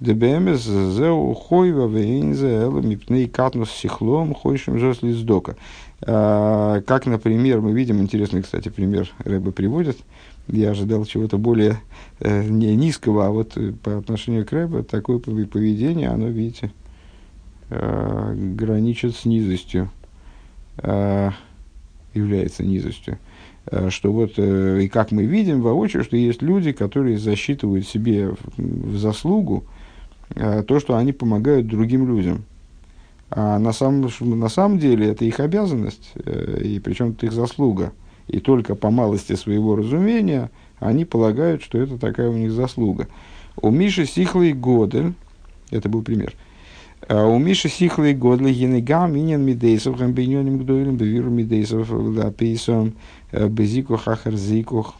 Дебемес 0.00 0.62
зеу 0.62 1.34
хойва 1.34 1.88
вейнзе 1.88 2.48
эла 2.48 2.80
мипней 2.80 3.28
катнус 3.28 3.70
сихлом 3.70 4.32
хойшим 4.32 4.78
зос 4.78 5.02
лицдока. 5.02 5.56
А, 6.02 6.80
как, 6.82 7.06
например, 7.06 7.60
мы 7.60 7.72
видим, 7.72 8.00
интересный, 8.00 8.42
кстати, 8.42 8.68
пример 8.68 9.10
Рэба 9.24 9.50
приводит, 9.50 9.98
я 10.48 10.70
ожидал 10.70 11.04
чего-то 11.04 11.38
более 11.38 11.78
э, 12.20 12.44
не 12.44 12.74
низкого, 12.76 13.26
а 13.26 13.30
вот 13.30 13.56
э, 13.56 13.72
по 13.72 13.98
отношению 13.98 14.46
к 14.46 14.52
Рэбе 14.52 14.82
такое 14.82 15.18
поведение, 15.18 16.08
оно, 16.08 16.28
видите, 16.28 16.72
э, 17.70 18.34
граничит 18.54 19.14
с 19.14 19.24
низостью, 19.24 19.90
э, 20.78 21.30
является 22.14 22.64
низостью. 22.64 23.18
Э, 23.66 23.90
что 23.90 24.12
вот, 24.12 24.32
э, 24.36 24.82
и 24.82 24.88
как 24.88 25.12
мы 25.12 25.24
видим 25.24 25.60
воочию, 25.60 26.04
что 26.04 26.16
есть 26.16 26.42
люди, 26.42 26.72
которые 26.72 27.18
засчитывают 27.18 27.86
себе 27.86 28.30
в, 28.30 28.38
в 28.58 28.98
заслугу 28.98 29.64
э, 30.34 30.62
то, 30.62 30.80
что 30.80 30.96
они 30.96 31.12
помогают 31.12 31.66
другим 31.66 32.08
людям. 32.08 32.44
А 33.30 33.58
на 33.58 33.72
самом, 33.72 34.10
на 34.20 34.48
самом 34.48 34.78
деле 34.78 35.08
это 35.08 35.24
их 35.24 35.40
обязанность, 35.40 36.12
э, 36.14 36.62
и 36.64 36.80
причем 36.80 37.10
это 37.10 37.26
их 37.26 37.32
заслуга. 37.32 37.92
И 38.28 38.40
только 38.40 38.74
по 38.74 38.90
малости 38.90 39.34
своего 39.34 39.76
разумения 39.76 40.50
они 40.78 41.04
полагают, 41.04 41.62
что 41.62 41.78
это 41.78 41.98
такая 41.98 42.28
у 42.28 42.36
них 42.36 42.52
заслуга. 42.52 43.08
У 43.60 43.70
Миши 43.70 44.06
Сихлый 44.06 44.52
Годель, 44.52 45.14
это 45.70 45.88
был 45.88 46.02
пример– 46.02 46.34
а 47.06 47.26
у 47.26 47.38
Миши 47.38 47.68
Сихлы 47.68 48.12
Годли 48.12 48.52
Генега 48.52 49.06
Минин 49.06 49.42
Мидейсов 49.42 49.96
Гамбиньоним 49.96 50.58
Гдойлем 50.58 50.96
Бевиру 50.96 51.30
Мидейсов 51.30 51.90
Лапейсом 51.90 52.94
э, 53.30 53.48
Безикух 53.48 54.08
Ахарзикух. 54.08 54.94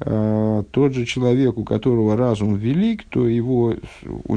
А, 0.00 0.62
тот 0.70 0.94
же 0.94 1.04
человек, 1.04 1.58
у 1.58 1.64
которого 1.64 2.16
разум 2.16 2.54
велик, 2.56 3.04
то 3.04 3.26
его, 3.26 3.74
у, 4.06 4.36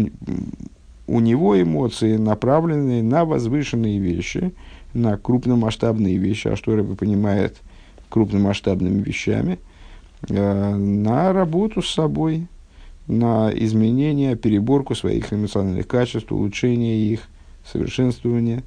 у 1.07 1.19
него 1.19 1.61
эмоции 1.61 2.17
направлены 2.17 3.01
на 3.03 3.23
возвышенные 3.23 3.99
вещи, 3.99 4.51
на 4.93 5.17
крупномасштабные 5.17 6.17
вещи, 6.17 6.49
а 6.49 6.55
что 6.55 6.75
Рэбе 6.75 6.95
понимает 6.95 7.61
крупномасштабными 8.13 9.01
вещами, 9.01 9.57
э, 10.29 10.75
на 10.75 11.33
работу 11.33 11.81
с 11.81 11.91
собой, 11.91 12.45
на 13.07 13.51
изменение, 13.55 14.35
переборку 14.35 14.93
своих 14.93 15.33
эмоциональных 15.33 15.87
качеств, 15.87 16.31
улучшение 16.31 17.07
их, 17.07 17.21
совершенствование, 17.65 18.61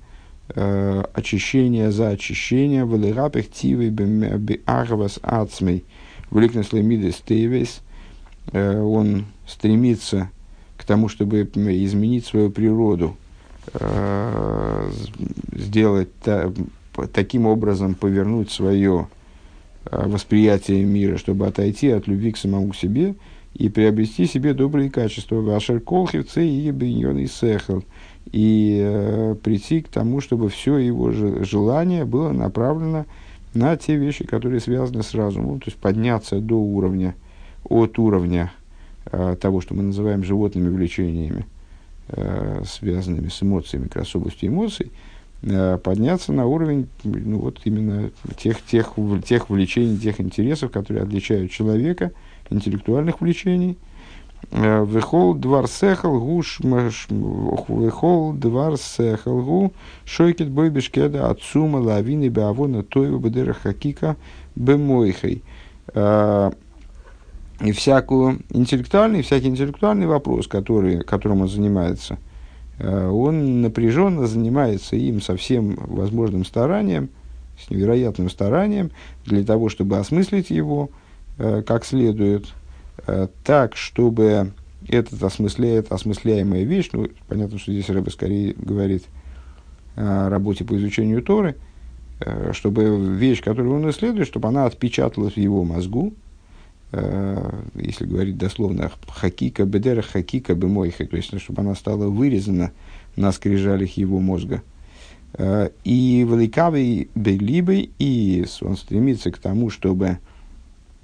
э, 0.49 1.05
очищение 1.15 1.93
за 1.93 2.09
очищение, 2.09 2.85
валерапех 2.85 3.49
тивы 3.49 3.91
беарвас 3.91 5.21
ацмей, 5.23 5.85
вликнес 6.31 6.73
лемидес 6.73 7.23
тейвес, 7.25 7.83
э, 8.50 8.81
он 8.81 9.26
стремится 9.47 10.29
к 10.76 10.85
тому, 10.85 11.09
чтобы 11.09 11.43
изменить 11.43 12.26
свою 12.26 12.50
природу, 12.50 13.17
сделать 15.53 16.15
та, 16.21 16.53
таким 17.12 17.47
образом, 17.47 17.95
повернуть 17.95 18.50
свое 18.50 19.09
восприятие 19.90 20.85
мира, 20.85 21.16
чтобы 21.16 21.47
отойти 21.47 21.90
от 21.90 22.07
любви 22.07 22.33
к 22.33 22.37
самому 22.37 22.73
себе– 22.73 23.14
и 23.59 23.69
приобрести 23.71 24.26
себе 24.26 24.52
добрые 24.52 24.90
качества. 24.90 25.37
Вашер 25.37 25.81
колхивцы 25.81 26.47
и 26.47 26.71
биньон 26.71 27.19
и 27.19 27.26
сехел. 27.26 27.85
И 28.33 28.81
э, 28.83 29.35
прийти 29.43 29.81
к 29.81 29.88
тому, 29.88 30.21
чтобы 30.21 30.50
все 30.50 30.76
его 30.76 31.11
желание 31.12 32.05
было 32.05 32.33
направлено 32.33 33.07
на 33.55 33.76
те 33.76 33.97
вещи, 33.97 34.26
которые 34.26 34.61
связаны 34.61 35.02
с 35.02 35.14
разумом. 35.14 35.61
То 35.61 35.69
есть 35.69 35.78
подняться 35.78 36.40
до 36.40 36.57
уровня, 36.57 37.14
от 37.64 37.99
уровня 37.99 38.52
э, 39.07 39.37
того, 39.40 39.61
что 39.61 39.75
мы 39.75 39.85
называем 39.85 40.23
животными 40.23 40.69
влечениями, 40.69 41.47
э, 42.09 42.62
связанными 42.66 43.28
с 43.28 43.43
эмоциями, 43.43 43.85
как 43.85 43.97
раз 43.97 44.14
областью 44.14 44.50
эмоций, 44.50 44.87
э, 44.87 45.15
подняться 45.83 46.33
на 46.33 46.47
уровень 46.47 46.88
ну, 47.05 47.38
вот 47.38 47.61
именно 47.65 48.11
тех, 48.37 48.62
тех, 48.62 48.95
тех 49.25 49.49
влечений, 49.49 49.97
тех 49.97 50.21
интересов, 50.21 50.73
которые 50.73 51.05
отличают 51.05 51.50
человека– 51.50 52.12
интеллектуальных 52.50 53.21
влечений. 53.21 53.79
Э, 54.50 54.85
вехол 54.85 55.35
двар 55.35 55.67
сехал 55.67 56.21
гуш 56.21 56.61
вехол 56.61 58.33
двар 58.33 58.76
сехал 58.76 59.43
гу 59.43 59.73
шойкет 60.05 60.50
бой 60.50 60.71
бешкеда 60.71 61.31
отцума 61.31 61.79
лавины 61.79 62.29
беавона 62.29 62.83
тойва 62.83 63.19
бедера 63.19 63.55
хакика 63.55 64.17
бемойхой. 64.55 65.43
Э, 65.95 66.50
и 67.61 67.73
всякую 67.73 68.41
интеллектуальный, 68.50 69.23
всякий 69.23 69.49
интеллектуальный 69.49 70.07
вопрос, 70.07 70.47
который, 70.47 71.03
которым 71.03 71.41
он 71.41 71.49
занимается, 71.49 72.15
э, 72.15 72.25
он 72.78 73.62
напряженно 73.62 74.26
занимается 74.26 74.97
им 74.97 75.23
со 75.23 75.37
всем 75.37 75.76
возможным 75.76 76.45
старанием, 76.45 77.09
с 77.59 77.71
невероятным 77.71 78.28
старанием, 78.28 78.90
для 79.25 79.45
того, 79.45 79.68
чтобы 79.68 79.97
осмыслить 79.99 80.50
его, 80.50 80.90
Э, 81.38 81.62
как 81.62 81.85
следует, 81.85 82.47
э, 83.06 83.28
так, 83.45 83.76
чтобы 83.76 84.52
этот 84.88 85.23
осмысляет, 85.23 85.92
осмысляемая 85.92 86.62
вещь, 86.62 86.88
ну, 86.92 87.09
понятно, 87.28 87.59
что 87.59 87.73
здесь 87.73 87.90
Рэбе 87.90 88.11
скорее 88.11 88.54
говорит 88.54 89.04
о 89.97 90.30
работе 90.30 90.64
по 90.64 90.76
изучению 90.76 91.23
Торы, 91.23 91.56
э, 92.21 92.52
чтобы 92.54 93.16
вещь, 93.16 93.42
которую 93.42 93.75
он 93.75 93.90
исследует, 93.90 94.28
чтобы 94.28 94.49
она 94.49 94.64
отпечаталась 94.64 95.35
в 95.35 95.38
его 95.38 95.62
мозгу, 95.62 96.14
если 96.93 98.07
говорить 98.07 98.38
дословно, 98.38 98.90
хакика 99.09 99.64
бедера, 99.64 100.02
хакика 100.02 100.55
бемойха, 100.55 101.07
то 101.07 101.16
есть, 101.16 101.38
чтобы 101.40 101.62
она 101.62 101.75
стала 101.75 102.07
вырезана 102.09 102.73
на 103.16 103.33
скрижалях 103.33 103.90
его 103.97 104.21
мозга. 104.21 104.62
И 105.38 106.26
великавый 106.26 107.11
белибой, 107.14 107.90
и 107.99 108.47
он 108.62 108.76
стремится 108.76 109.31
к 109.31 109.38
тому, 109.38 109.69
чтобы 109.69 110.19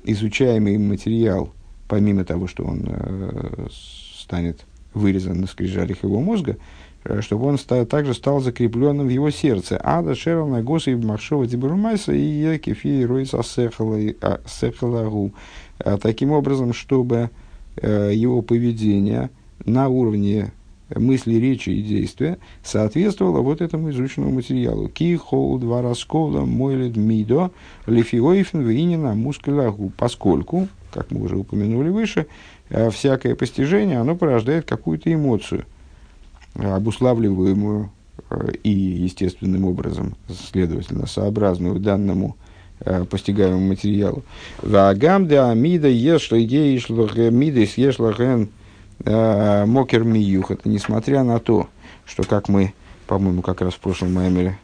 изучаемый 0.05 0.79
материал, 0.79 1.53
помимо 1.89 2.25
того, 2.25 2.47
что 2.47 2.65
он 2.65 2.85
э, 2.87 3.67
станет 3.71 4.65
вырезан 4.95 5.41
на 5.41 5.47
скрижалях 5.47 6.03
его 6.03 6.21
мозга, 6.21 6.57
э, 7.05 7.21
чтобы 7.21 7.47
он 7.47 7.59
ста, 7.59 7.85
также 7.85 8.15
стал 8.15 8.41
закрепленным 8.41 9.07
в 9.07 9.11
его 9.11 9.31
сердце. 9.31 9.81
Ада 9.83 10.15
Шерл 10.15 10.49
на 10.49 10.62
Госы 10.62 10.97
Махшова 10.97 11.47
Дибурмайса 11.47 12.12
и 12.12 12.21
Екифи 12.21 13.05
Ройса 13.05 13.43
Сехалагу. 13.43 15.35
Таким 16.01 16.33
образом, 16.33 16.73
чтобы 16.73 17.31
его 17.81 18.43
поведение 18.43 19.31
на 19.65 19.89
уровне 19.89 20.53
мысли, 20.99 21.35
речи 21.35 21.71
и 21.71 21.83
действия 21.83 22.39
соответствовало 22.62 23.41
вот 23.41 23.61
этому 23.61 23.91
изученному 23.91 24.33
материалу. 24.33 24.89
Ки 24.89 25.17
хол 25.17 25.59
два 25.59 25.83
раскола 25.83 26.45
мойлед 26.45 26.97
мидо 26.97 27.51
лифиоифн 27.87 28.61
винина 28.61 29.15
мускулягу. 29.15 29.93
Поскольку, 29.97 30.69
как 30.93 31.11
мы 31.11 31.23
уже 31.23 31.37
упомянули 31.37 31.91
выше, 31.91 32.27
э, 32.69 32.91
всякое 32.91 33.35
постижение, 33.35 33.99
оно 33.99 34.17
порождает 34.17 34.67
какую-то 34.67 35.12
эмоцию, 35.12 35.65
обуславливаемую 36.55 37.91
э, 38.31 38.53
и 38.62 38.71
естественным 38.71 39.65
образом, 39.65 40.15
следовательно, 40.29 41.07
сообразную 41.07 41.79
данному 41.81 42.37
э, 42.37 42.42
постигаемому 43.11 43.69
материалу. 43.69 44.23
Вагам 44.62 45.27
де 45.29 45.39
амида 45.39 45.89
ешла 45.89 46.37
ейшлах 46.37 47.17
мидис 47.17 47.79
ешлахен 47.79 48.51
Э, 49.05 49.65
мокер 49.67 50.05
миюх. 50.05 50.51
Это 50.51 50.69
несмотря 50.69 51.25
на 51.25 51.39
то, 51.41 51.69
что, 52.05 52.23
как 52.23 52.49
мы, 52.49 52.73
по-моему, 53.07 53.43
как 53.43 53.61
раз 53.61 53.75
в 53.75 53.81
прошлом 53.81 54.15
маймере 54.15 54.59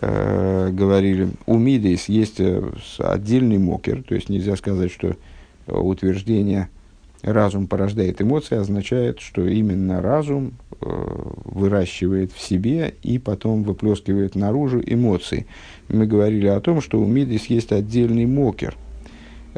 э, 0.00 0.70
говорили, 0.70 1.30
у 1.46 1.56
Мидейс 1.56 2.08
есть 2.08 2.38
э, 2.38 2.62
отдельный 2.98 3.58
мокер, 3.58 4.02
то 4.04 4.14
есть 4.14 4.28
нельзя 4.28 4.56
сказать, 4.56 4.92
что 4.92 5.16
утверждение 5.66 6.68
разум 7.22 7.66
порождает 7.66 8.22
эмоции, 8.22 8.56
означает, 8.56 9.20
что 9.20 9.44
именно 9.44 10.00
разум 10.00 10.52
выращивает 10.80 12.32
в 12.32 12.40
себе 12.40 12.94
и 13.02 13.18
потом 13.18 13.62
выплескивает 13.62 14.34
наружу 14.34 14.82
эмоции. 14.84 15.46
Мы 15.88 16.06
говорили 16.06 16.46
о 16.46 16.60
том, 16.60 16.80
что 16.80 17.00
у 17.00 17.06
Мидейс 17.06 17.46
есть 17.46 17.72
отдельный 17.72 18.26
мокер– 18.26 18.76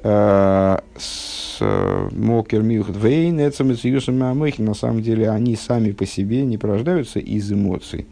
с 0.02 1.58
Мокер 1.60 2.62
Мюхт 2.62 2.96
Вейн, 2.96 3.36
на 3.36 4.74
самом 4.74 5.02
деле 5.02 5.30
они 5.30 5.54
сами 5.54 5.92
по 5.92 6.06
себе 6.06 6.44
не 6.44 6.56
порождаются 6.56 7.18
из 7.18 7.52
эмоций. 7.52 8.06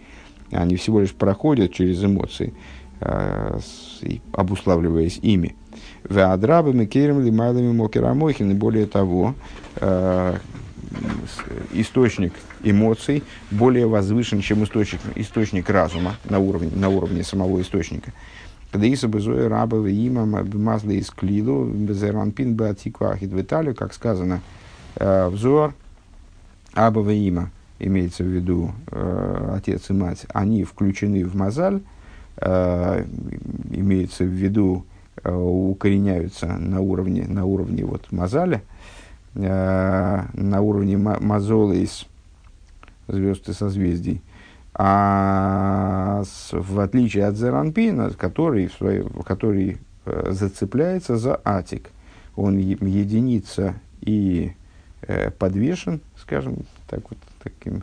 Они 0.50 0.76
всего 0.76 1.00
лишь 1.00 1.14
проходят 1.14 1.72
через 1.72 2.04
эмоции, 2.04 2.52
обуславливаясь 4.32 5.20
ими. 5.22 5.56
Веадрабами 6.08 6.84
керем 6.84 7.24
лимайлами 7.24 7.72
Мокера 7.72 8.12
Мойхин. 8.12 8.50
И 8.50 8.54
более 8.54 8.86
того, 8.86 9.34
источник 11.72 12.34
эмоций 12.62 13.22
более 13.50 13.86
возвышен, 13.86 14.40
чем 14.40 14.64
источник, 14.64 15.00
источник 15.16 15.68
разума 15.70 16.16
на 16.28 16.38
уровне, 16.38 16.70
на 16.74 16.88
уровне 16.88 17.22
самого 17.22 17.60
источника. 17.60 18.12
Кадеиса 18.70 19.08
безоя 19.08 19.48
раба 19.48 19.88
има 19.88 20.42
бимазла 20.44 20.92
из 20.92 21.10
клилу 21.10 21.64
как 23.74 23.92
сказано, 23.92 24.40
э, 24.96 25.28
взор 25.28 25.74
аба 26.74 27.12
има, 27.12 27.50
имеется 27.80 28.22
в 28.22 28.28
виду 28.28 28.72
э, 28.92 29.54
отец 29.56 29.90
и 29.90 29.92
мать, 29.92 30.24
они 30.32 30.62
включены 30.62 31.24
в 31.24 31.34
мазаль, 31.34 31.80
э, 32.36 33.04
имеется 33.70 34.24
в 34.24 34.28
виду 34.28 34.84
укореняются 35.22 36.46
на 36.46 36.80
уровне, 36.80 37.26
на 37.28 37.44
уровне 37.44 37.84
вот 37.84 38.10
мазаля, 38.10 38.62
на 39.34 40.60
уровне 40.62 40.96
мазола 40.96 41.74
из 41.74 42.06
звезд 43.12 43.48
и 43.48 43.52
созвездий, 43.52 44.22
а 44.74 46.22
с, 46.24 46.50
в 46.52 46.80
отличие 46.80 47.26
от 47.26 47.36
Зеранпина, 47.36 48.10
который, 48.10 48.68
в 48.68 48.72
своей, 48.74 49.04
который 49.24 49.78
э, 50.06 50.30
зацепляется 50.30 51.16
за 51.16 51.40
атик, 51.44 51.90
он 52.36 52.56
единица 52.58 53.74
и 54.00 54.52
э, 55.02 55.30
подвешен, 55.30 56.00
скажем, 56.16 56.58
так 56.88 57.00
вот, 57.10 57.18
таким 57.42 57.82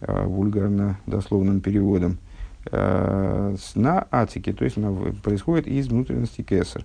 э, 0.00 0.26
вульгарно-дословным 0.26 1.60
переводом, 1.60 2.18
э, 2.70 3.56
на 3.74 4.06
атике, 4.10 4.52
то 4.52 4.64
есть 4.64 4.76
на, 4.76 4.92
происходит 5.22 5.66
из 5.66 5.88
внутренности 5.88 6.42
кесар. 6.42 6.84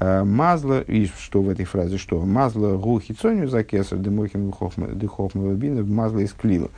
Мазла, 0.00 0.80
и 0.80 1.06
что 1.06 1.42
в 1.42 1.48
этой 1.48 1.64
фразе, 1.64 1.96
что? 1.96 2.20
Мазла 2.20 2.76
гухи 2.76 3.12
цоню 3.12 3.48
за 3.48 3.64
кесар, 3.64 3.98
демохим 3.98 4.52
дыхохма 4.94 5.54
бина, 5.54 5.82
мазла 5.84 6.18
из 6.18 6.32
клила. 6.32 6.70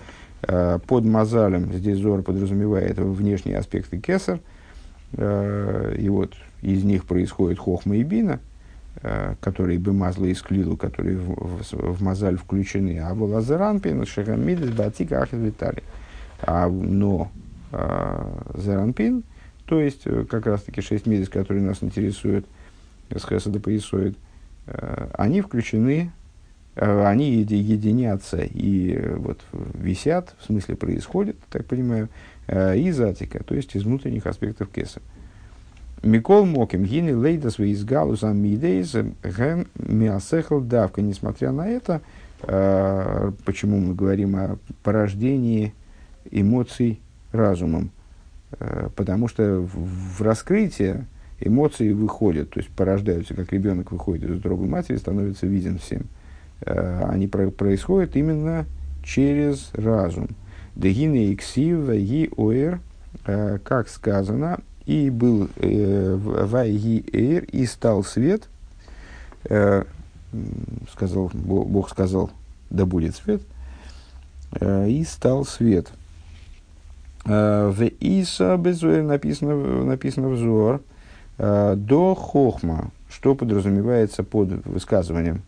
Э, 0.43 0.79
под 0.87 1.05
мазалем 1.05 1.73
здесь 1.73 1.99
Зор 1.99 2.23
подразумевает 2.23 2.99
внешние 2.99 3.59
аспекты 3.59 3.99
кесар, 3.99 4.41
э, 5.13 5.97
и 5.99 6.09
вот 6.09 6.35
из 6.63 6.85
них 6.85 7.07
происходит 7.07 7.59
хохма 7.59 7.97
и 7.97 8.05
бина, 8.05 8.41
э, 9.03 9.35
которые 9.41 9.79
бы 9.79 9.93
мазла 9.93 10.27
и 10.27 10.35
склилу, 10.35 10.77
которые 10.77 11.17
в, 11.17 11.63
в, 11.63 11.95
в 11.95 12.03
мазаль 12.03 12.37
включены, 12.37 13.01
а 13.01 13.15
в 13.15 13.23
лазеранпин, 13.23 14.07
шагамидес, 14.07 14.71
батика, 14.71 15.23
ахет, 15.23 15.41
витали. 15.41 15.83
А, 16.41 16.69
но 16.69 17.31
зеранпин, 18.55 19.25
то 19.67 19.79
есть 19.79 20.05
как 20.31 20.47
раз 20.47 20.63
таки 20.63 20.81
шесть 20.81 21.05
мидес, 21.05 21.29
которые 21.29 21.63
нас 21.63 21.83
интересуют, 21.83 22.47
с 23.15 23.25
Хесада 23.25 23.61
поясует, 23.61 24.17
они 25.15 25.41
включены 25.41 26.13
Э, 26.81 27.07
они 27.07 27.43
единятся 27.43 28.39
и 28.39 28.95
э, 28.95 29.17
вот 29.17 29.41
висят, 29.53 30.37
в 30.39 30.47
смысле 30.47 30.77
происходят, 30.77 31.37
так 31.51 31.67
понимаю, 31.67 32.09
э, 32.47 32.79
из 32.79 33.01
атика, 33.01 33.43
то 33.43 33.57
есть 33.57 33.75
из 33.75 33.83
внутренних 33.83 34.27
аспектов 34.27 34.69
кеса. 34.69 35.03
Микол 36.05 36.47
Моким, 36.47 36.85
гини 36.85 37.11
лейда 37.11 37.51
свои 37.51 37.73
из 37.73 37.85
галуза 37.85 38.29
мидейз, 38.29 38.95
ген 39.25 39.67
миасехал 39.75 40.61
давка. 40.61 41.03
Несмотря 41.03 41.51
на 41.51 41.69
это, 41.69 42.01
почему 42.41 43.81
мы 43.81 43.97
говорим 43.97 44.37
о 44.37 44.59
порождении 44.85 45.75
эмоций 46.31 47.01
разумом? 47.33 47.91
Потому 48.95 49.27
что 49.27 49.61
в 49.61 50.23
раскрытие 50.23 51.05
эмоции 51.41 51.93
выходят, 51.93 52.51
то 52.51 52.61
есть 52.61 52.71
порождаются, 52.71 53.35
как 53.35 53.53
ребенок 53.53 53.93
выходит 53.93 54.31
из 54.31 54.41
другой 54.41 54.69
матери, 54.69 54.97
становится 54.97 55.47
виден 55.47 55.79
всем– 55.79 56.03
Э, 56.61 57.05
они 57.09 57.27
про- 57.27 57.51
происходят 57.51 58.17
именно 58.17 58.67
через 59.05 59.71
разум. 59.75 60.29
Дегины 60.75 61.33
иксив 61.33 61.89
и 61.91 62.31
оэр, 62.37 62.81
э, 63.27 63.59
как 63.63 63.89
сказано, 63.89 64.61
и 64.87 65.11
был 65.11 65.49
э, 65.57 66.17
вайги 66.17 67.05
эйр, 67.13 67.45
и 67.45 67.67
стал 67.67 68.05
свет, 68.05 68.49
сказал, 70.93 71.31
Бог 71.33 71.89
сказал, 71.91 72.31
да 72.71 72.85
будет 72.85 73.15
свет, 73.17 73.41
и 74.61 75.07
стал 75.09 75.45
свет. 75.47 75.91
В 77.25 77.83
Иса 78.01 78.57
написано, 78.57 79.85
написано 79.85 80.29
взор, 80.29 80.83
до 81.39 82.15
хохма, 82.15 82.91
что 83.09 83.35
подразумевается 83.35 84.25
под 84.25 84.67
высказыванием 84.67 85.43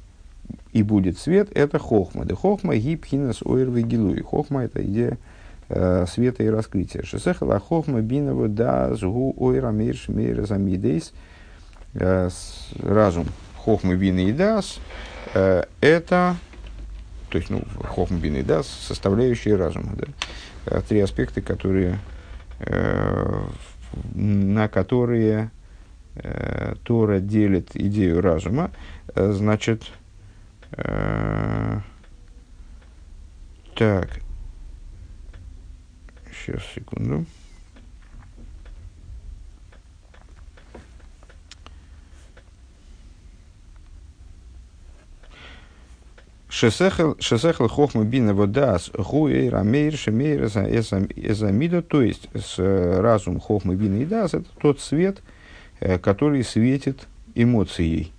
и 0.72 0.82
будет 0.82 1.18
свет, 1.18 1.50
это 1.54 1.78
хохма. 1.78 2.24
Да 2.24 2.34
хохма 2.34 2.76
гипхинас 2.76 3.42
ойрвы 3.42 3.82
гилуи. 3.82 4.22
Хохма– 4.22 4.64
это 4.64 4.84
идея 4.84 5.18
э, 5.68 6.06
света 6.08 6.42
и 6.42 6.48
раскрытия. 6.48 7.02
Шесехала 7.02 7.58
хохма 7.58 8.00
бинова 8.00 8.48
да 8.48 8.94
згу 8.94 9.34
ойра 9.36 9.70
мейр 9.70 9.96
шмейр 9.96 10.46
замидейс. 10.46 11.12
Э, 11.94 12.28
разум 12.78 13.26
хохма 13.56 13.96
бина 13.96 14.20
и 14.20 14.32
дас 14.32 14.78
э,– 15.34 15.64
это, 15.80 16.36
то 17.30 17.38
есть, 17.38 17.50
ну, 17.50 17.62
хохма 17.82 18.18
бина 18.18 18.38
и 18.38 18.42
дас– 18.42 18.66
составляющие 18.88 19.56
разума. 19.56 19.92
Да? 19.94 20.06
Э, 20.66 20.82
три 20.88 21.00
аспекта, 21.00 21.40
которые, 21.40 21.98
э, 22.60 23.42
на 24.14 24.68
которые 24.68 25.50
э, 26.14 26.74
Тора 26.82 27.20
делит 27.20 27.70
идею 27.74 28.20
разума. 28.20 28.70
Э, 29.14 29.32
значит, 29.32 29.90
Э, 30.72 31.80
так. 33.74 34.08
Сейчас, 36.32 36.62
секунду. 36.74 37.26
Шесехл 46.48 47.68
хохма 47.68 48.04
бина 48.04 48.34
водас 48.34 48.90
хуэй 48.94 49.48
рамейр 49.48 49.96
шемейр 49.96 50.44
эзамида, 50.44 51.80
то 51.80 52.02
есть 52.02 52.28
с 52.34 52.58
разум 52.58 53.40
хохма 53.40 53.74
бина 53.74 54.02
и 54.02 54.04
дас, 54.04 54.34
это 54.34 54.46
тот 54.60 54.78
свет, 54.78 55.20
э, 55.20 55.39
который 56.02 56.44
светит 56.44 57.08
эмоцией. 57.34 58.12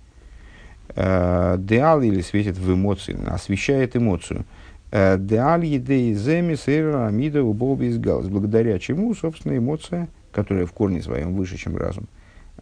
Э, 0.94 1.56
деал 1.58 2.02
или 2.02 2.20
светит 2.20 2.56
в 2.58 2.72
эмоции, 2.72 3.16
освещает 3.26 3.96
эмоцию. 3.96 4.44
Деаль 4.90 5.64
едей 5.64 6.12
земи 6.12 6.54
сейра 6.54 7.06
амида 7.06 7.42
уболбис 7.42 7.96
галс. 7.96 8.26
Благодаря 8.26 8.78
чему, 8.78 9.14
собственно, 9.14 9.56
эмоция, 9.56 10.08
которая 10.32 10.66
в 10.66 10.72
корне 10.72 11.00
своем 11.02 11.34
выше, 11.34 11.56
чем 11.56 11.78
разум, 11.78 12.08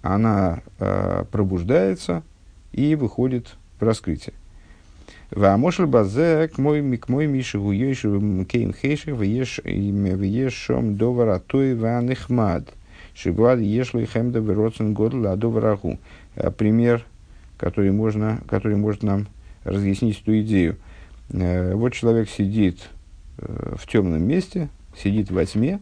она 0.03 0.61
э, 0.79 1.25
пробуждается 1.31 2.23
и 2.73 2.95
выходит 2.95 3.57
в 3.79 3.85
раскрытие. 3.85 4.35
Вамошель 5.31 5.87
базе 5.87 6.49
к 6.49 6.59
мой 6.59 6.97
к 6.97 7.09
мой 7.09 7.27
миши 7.27 7.59
гуйши 7.59 8.09
кейн 8.47 8.75
хейших 8.75 9.17
веш 9.17 9.61
вешом 9.65 10.97
довара 10.97 11.39
той 11.39 11.75
ванихмад. 11.75 12.69
Шигвад 13.14 13.61
ешлый 13.61 14.07
хемда 14.07 14.40
вероцен 14.40 14.94
год 14.94 15.14
ладовараху. 15.14 15.99
Э, 16.37 16.51
пример, 16.51 17.05
который, 17.59 17.90
можно, 17.90 18.40
который 18.49 18.77
может 18.77 19.03
нам 19.03 19.27
разъяснить 19.64 20.20
эту 20.23 20.40
идею. 20.40 20.77
Э, 21.31 21.75
вот 21.75 21.92
человек 21.92 22.29
сидит 22.29 22.88
э, 23.38 23.75
в 23.77 23.87
темном 23.87 24.23
месте, 24.23 24.68
сидит 24.96 25.31
во 25.31 25.44
тьме, 25.44 25.81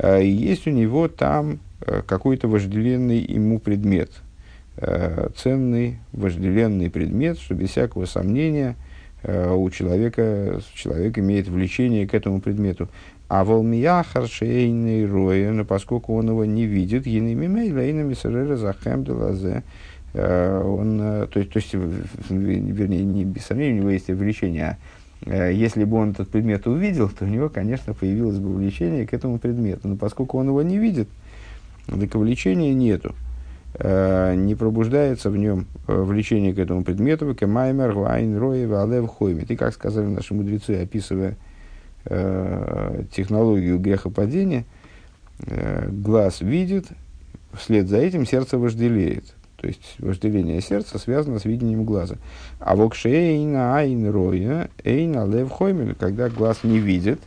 и 0.00 0.28
есть 0.28 0.68
у 0.68 0.70
него 0.70 1.08
там 1.08 1.58
какой-то 2.06 2.46
вожделенный 2.46 3.18
ему 3.18 3.58
предмет– 3.58 4.12
ценный, 5.36 5.98
вожделенный 6.12 6.88
предмет, 6.88 7.40
что 7.40 7.54
без 7.54 7.70
всякого 7.70 8.04
сомнения 8.04 8.76
у 9.24 9.68
человека, 9.70 10.60
человек 10.74 11.18
имеет 11.18 11.48
влечение 11.48 12.06
к 12.06 12.14
этому 12.14 12.40
предмету. 12.40 12.88
А 13.28 13.44
волмия 13.44 14.02
харшейный 14.02 15.06
роя, 15.06 15.52
но 15.52 15.64
поскольку 15.64 16.16
он 16.16 16.28
его 16.30 16.44
не 16.44 16.64
видит, 16.64 17.06
еними 17.06 17.70
лейнами 17.70 18.14
сарера 18.14 18.56
захем 18.56 19.04
делазе, 19.04 19.64
э, 20.14 20.62
он, 20.62 20.98
э, 21.00 21.26
то 21.26 21.38
есть, 21.38 21.52
то 21.52 21.58
есть, 21.58 21.74
вернее, 21.74 23.04
не 23.04 23.24
без 23.24 23.44
сомнения, 23.44 23.74
у 23.74 23.82
него 23.82 23.90
есть 23.90 24.08
влечение, 24.08 24.78
а 25.26 25.50
если 25.50 25.84
бы 25.84 25.96
он 25.98 26.10
этот 26.12 26.30
предмет 26.30 26.66
увидел, 26.66 27.08
то 27.08 27.24
у 27.24 27.28
него, 27.28 27.48
конечно, 27.48 27.92
появилось 27.92 28.38
бы 28.38 28.54
влечение 28.54 29.06
к 29.06 29.12
этому 29.12 29.38
предмету. 29.38 29.88
Но 29.88 29.96
поскольку 29.96 30.38
он 30.38 30.48
его 30.48 30.62
не 30.62 30.78
видит, 30.78 31.08
так 31.86 32.14
влечения 32.14 32.72
нету. 32.72 33.14
Э, 33.74 34.34
не 34.34 34.54
пробуждается 34.54 35.30
в 35.30 35.36
нем 35.36 35.66
э, 35.86 36.00
влечение 36.00 36.54
к 36.54 36.58
этому 36.58 36.84
предмету, 36.84 37.34
кемаймер, 37.34 37.92
вайн, 37.92 38.36
роев, 38.36 38.72
алев, 38.72 39.08
хоймит. 39.08 39.50
И 39.50 39.56
как 39.56 39.74
сказали 39.74 40.06
наши 40.06 40.34
мудрецы, 40.34 40.82
описывая 40.82 41.36
э, 42.08 43.02
технологию 43.12 43.78
грехопадения, 43.78 44.64
э, 45.46 45.88
глаз 45.90 46.40
видит, 46.40 46.86
вслед 47.52 47.88
за 47.88 47.98
этим 47.98 48.26
сердце 48.26 48.58
вожделеет. 48.58 49.34
То 49.56 49.66
есть 49.66 49.96
вожделение 49.98 50.60
сердца 50.60 50.98
связано 50.98 51.38
с 51.38 51.44
видением 51.44 51.84
глаза. 51.84 52.16
А 52.60 52.76
вокшейна 52.76 53.76
айн 53.76 54.08
роя, 54.10 54.70
эйна 54.84 55.26
лев 55.26 55.50
хоймин, 55.50 55.94
когда 55.96 56.28
глаз 56.28 56.62
не 56.62 56.78
видит, 56.78 57.20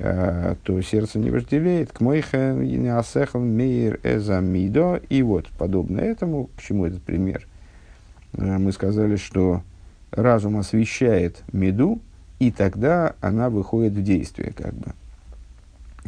Э, 0.00 0.54
то 0.62 0.80
сердце 0.80 1.18
не 1.18 1.30
вожделеет. 1.30 1.92
К 1.92 2.00
мойхен 2.00 3.56
мейр 3.56 4.00
эзамидо. 4.02 5.00
И 5.08 5.22
вот, 5.22 5.46
подобно 5.58 6.00
этому, 6.00 6.50
к 6.56 6.62
чему 6.62 6.86
этот 6.86 7.02
пример? 7.02 7.46
Э, 8.34 8.58
мы 8.58 8.72
сказали, 8.72 9.16
что 9.16 9.62
разум 10.12 10.56
освещает 10.56 11.42
меду, 11.52 12.00
и 12.38 12.50
тогда 12.50 13.14
она 13.20 13.50
выходит 13.50 13.92
в 13.94 14.02
действие, 14.02 14.52
как 14.56 14.74
бы. 14.74 14.92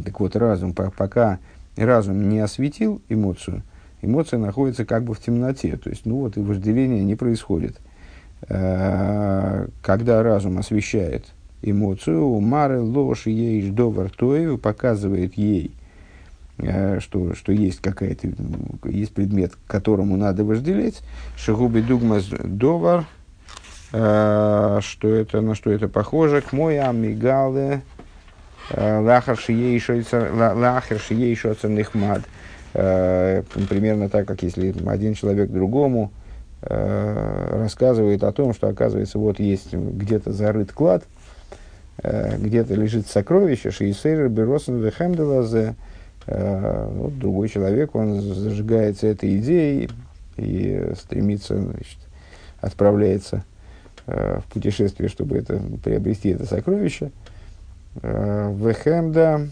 Так 0.02 0.20
вот, 0.20 0.36
разум, 0.36 0.72
пока 0.72 1.38
разум 1.76 2.28
не 2.28 2.38
осветил 2.38 3.02
эмоцию, 3.08 3.62
эмоция 4.02 4.38
находится 4.38 4.84
как 4.84 5.04
бы 5.04 5.14
в 5.14 5.20
темноте. 5.20 5.76
То 5.76 5.90
есть, 5.90 6.06
ну 6.06 6.20
вот, 6.20 6.36
и 6.36 6.40
вожделение 6.40 7.04
не 7.04 7.16
происходит. 7.16 7.78
Э, 8.48 9.66
когда 9.82 10.22
разум 10.22 10.58
освещает 10.58 11.26
эмоцию, 11.62 12.40
Мары 12.40 12.80
ложь 12.80 13.26
ей 13.26 13.70
довар 13.70 14.10
тоев 14.10 14.60
показывает 14.60 15.34
ей, 15.34 15.72
э, 16.58 17.00
что, 17.00 17.34
что 17.34 17.52
есть 17.52 17.80
какая-то, 17.80 18.28
есть 18.84 19.12
предмет, 19.12 19.52
которому 19.66 20.16
надо 20.16 20.44
вожделеть. 20.44 21.00
Шагуби 21.36 21.80
дугмас 21.80 22.28
довар, 22.28 23.04
что 23.90 24.80
это, 25.02 25.40
на 25.40 25.54
что 25.54 25.70
это 25.70 25.88
похоже, 25.88 26.42
к 26.42 26.52
мой 26.52 26.78
амигале, 26.78 27.82
э, 28.70 29.00
шиейшо 29.34 29.94
нихмад. 31.68 32.22
Примерно 32.72 34.08
так, 34.08 34.28
как 34.28 34.44
если 34.44 34.72
один 34.88 35.14
человек 35.14 35.50
другому 35.50 36.12
рассказывает 36.62 38.22
о 38.22 38.30
том, 38.30 38.54
что, 38.54 38.68
оказывается, 38.68 39.18
вот 39.18 39.40
есть 39.40 39.72
где-то 39.72 40.32
зарыт 40.32 40.72
клад– 40.72 41.02
Э, 42.02 42.36
где-то 42.38 42.74
лежит 42.74 43.08
сокровище, 43.08 43.70
Шейсейр 43.70 44.28
Беросен 44.28 44.78
Вехемделазе, 44.78 45.74
э, 46.26 46.88
вот 46.94 47.18
другой 47.18 47.48
человек, 47.48 47.94
он 47.94 48.20
зажигается 48.20 49.06
этой 49.06 49.36
идеей 49.36 49.90
и 50.38 50.92
стремится, 50.96 51.60
значит, 51.60 51.98
отправляется 52.60 53.36
э, 53.36 53.49
в 54.06 54.44
путешествие, 54.52 55.08
чтобы 55.08 55.38
это, 55.38 55.60
приобрести 55.82 56.30
это 56.30 56.46
сокровище. 56.46 57.10
Вехемда, 58.02 59.48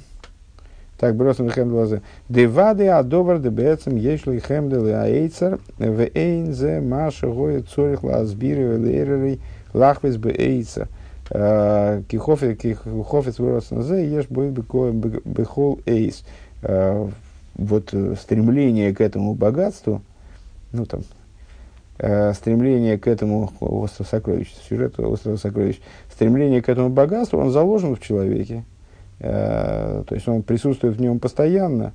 так, 0.99 1.15
Беросен 1.15 1.47
Вехемделазе, 1.47 2.03
Девады 2.29 2.89
адовар 2.89 3.39
дебецем 3.39 3.97
ешли 3.97 4.41
хемдел 4.41 4.87
и 4.89 4.91
аэйцер, 4.91 5.61
вейн 5.79 6.53
зе 6.53 6.81
маша 6.81 7.29
гоя 7.29 7.63
цорих 7.63 8.03
лазбири 8.03 8.77
лейререй 8.77 9.41
лахвес 9.75 10.17
бейцер. 10.17 10.89
Э, 11.31 12.03
кихофец 12.09 13.39
вырос 13.39 13.71
на 13.71 13.83
зе, 13.83 14.05
ешь 14.09 14.29
бехол 14.29 15.79
эйс. 15.87 16.25
Э, 16.63 17.09
вот 17.55 17.91
э, 17.93 18.15
стремление 18.21 18.93
к 18.93 19.01
этому 19.01 19.35
богатству, 19.35 20.03
ну 20.73 20.85
там, 20.85 21.03
стремление 21.99 22.99
к 22.99 23.07
этому 23.09 23.53
остров 23.61 24.09
сокровищ, 24.09 24.55
сюжет 24.69 24.99
острова 25.01 25.37
сокровищ, 25.37 25.81
стремление 26.13 26.63
к 26.63 26.69
этому 26.69 26.91
богатству, 26.91 27.39
он 27.41 27.51
заложен 27.51 27.97
в 27.97 28.01
человеке. 28.01 28.65
То 29.19 30.07
есть 30.11 30.29
он 30.29 30.43
присутствует 30.43 30.97
в 30.97 31.01
нем 31.01 31.19
постоянно. 31.19 31.93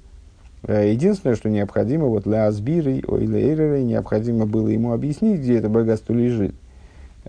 Единственное, 0.67 1.35
что 1.35 1.49
необходимо, 1.49 2.07
вот 2.07 2.23
для 2.23 2.47
Асбиры, 2.47 3.01
ой, 3.07 3.27
для 3.27 3.55
необходимо 3.81 4.45
было 4.45 4.67
ему 4.67 4.91
объяснить, 4.91 5.39
где 5.39 5.57
это 5.57 5.69
богатство 5.69 6.13
лежит. 6.13 6.53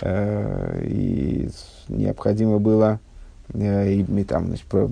И 0.02 1.48
необходимо 1.88 2.58
было 2.58 2.98
э, 3.52 3.92
и, 3.92 4.24
там, 4.24 4.46
значит, 4.46 4.66
э, 4.72 4.88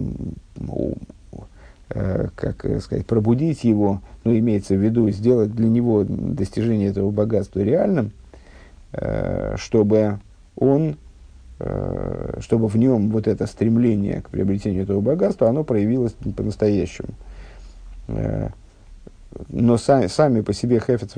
как 2.35 2.65
сказать, 2.83 3.07
пробудить 3.07 3.65
его, 3.65 4.01
ну, 4.25 4.37
имеется 4.37 4.75
в 4.75 4.79
виду, 4.79 5.11
сделать 5.11 5.55
для 5.55 5.69
него 5.69 6.05
достижение 6.07 6.89
этого 6.89 7.11
богатства 7.11 7.61
реальным, 7.61 8.13
э, 8.93 9.57
чтобы 9.59 10.21
он, 10.57 10.97
э, 11.59 12.39
чтобы 12.41 12.69
в 12.69 12.77
нем 12.77 13.11
вот 13.11 13.27
это 13.27 13.47
стремление 13.47 14.23
к 14.23 14.31
приобретению 14.31 14.85
этого 14.85 15.01
богатства, 15.01 15.49
оно 15.49 15.65
проявилось 15.65 16.15
по-настоящему. 16.37 17.11
Э, 18.09 18.49
но 19.49 19.79
сами, 19.79 20.07
сами 20.07 20.41
по 20.43 20.53
себе 20.53 20.79
Хефец 20.79 21.17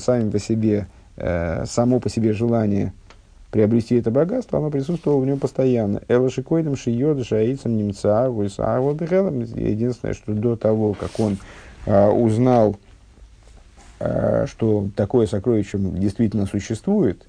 сами 0.00 0.30
по 0.30 0.38
себе, 0.38 0.86
э, 1.16 1.64
само 1.66 2.00
по 2.00 2.08
себе 2.08 2.32
желание– 2.32 2.92
приобрести 3.54 3.94
это 3.94 4.10
богатство, 4.10 4.58
оно 4.58 4.68
присутствовало 4.68 5.20
в 5.20 5.26
нем 5.26 5.38
постоянно. 5.38 6.02
Элашикойдом 6.08 6.74
шиёда 6.74 7.22
шаицам 7.22 7.76
немца 7.76 8.26
Единственное, 9.54 10.12
что 10.12 10.32
до 10.32 10.56
того, 10.56 10.94
как 10.94 11.20
он 11.20 11.38
а, 11.86 12.10
узнал, 12.10 12.74
а, 14.00 14.46
что 14.48 14.88
такое 14.96 15.28
сокровище 15.28 15.78
действительно 15.78 16.46
существует, 16.46 17.28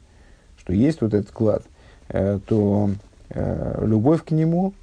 что 0.58 0.74
есть 0.74 1.02
вот 1.02 1.14
этот 1.14 1.30
клад, 1.30 1.62
а, 2.10 2.40
то 2.40 2.90
а, 3.30 3.86
любовь 3.86 4.24
к 4.24 4.32
нему, 4.32 4.74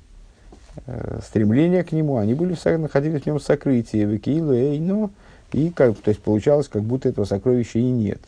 а, 0.86 1.18
стремление 1.26 1.82
к 1.82 1.90
нему, 1.90 2.18
они 2.18 2.34
были, 2.34 2.54
находились 2.78 3.22
в 3.22 3.26
нем 3.26 3.40
в 3.40 3.42
сокрытии, 3.42 4.04
в 4.04 4.16
и 5.52 5.70
как, 5.70 5.96
то 5.98 6.10
есть 6.10 6.22
получалось, 6.22 6.68
как 6.68 6.84
будто 6.84 7.08
этого 7.08 7.24
сокровища 7.24 7.80
и 7.80 7.90
нет. 7.90 8.20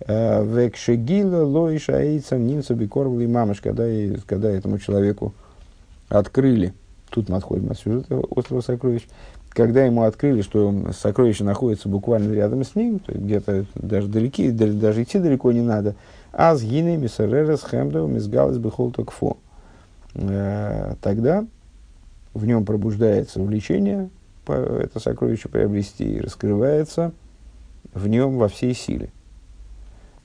Векшегила 0.00 1.44
лоиша 1.44 2.02
эйцам 2.02 2.46
нинца 2.46 2.74
бикорвл 2.74 3.20
и 3.20 3.26
мамыш, 3.26 3.60
когда, 3.60 3.84
когда 4.26 4.50
этому 4.50 4.78
человеку 4.78 5.32
открыли, 6.08 6.74
тут 7.10 7.28
мы 7.28 7.38
отходим 7.38 7.70
от 7.70 7.78
сюжета 7.78 8.18
острова 8.18 8.60
сокровищ, 8.60 9.06
когда 9.50 9.84
ему 9.84 10.02
открыли, 10.02 10.42
что 10.42 10.92
сокровище 10.92 11.44
находится 11.44 11.88
буквально 11.88 12.34
рядом 12.34 12.62
с 12.62 12.74
ним, 12.74 13.00
где-то 13.08 13.64
даже 13.74 14.08
далеки, 14.08 14.50
даже 14.50 15.02
идти 15.02 15.18
далеко 15.18 15.50
не 15.52 15.62
надо, 15.62 15.94
а 16.30 16.54
с 16.54 16.62
гиной 16.62 16.98
мисаререс 16.98 17.62
хэмдовым 17.62 18.18
изгалась 18.18 18.58
бы 18.58 18.70
холтокфо. 18.70 19.38
Тогда 20.12 21.46
в 22.34 22.44
нем 22.44 22.66
пробуждается 22.66 23.40
влечение 23.40 24.10
это 24.46 25.00
сокровище 25.00 25.48
приобрести 25.48 26.20
раскрывается 26.20 27.12
в 27.94 28.06
нем 28.08 28.36
во 28.36 28.48
всей 28.48 28.74
силе. 28.74 29.10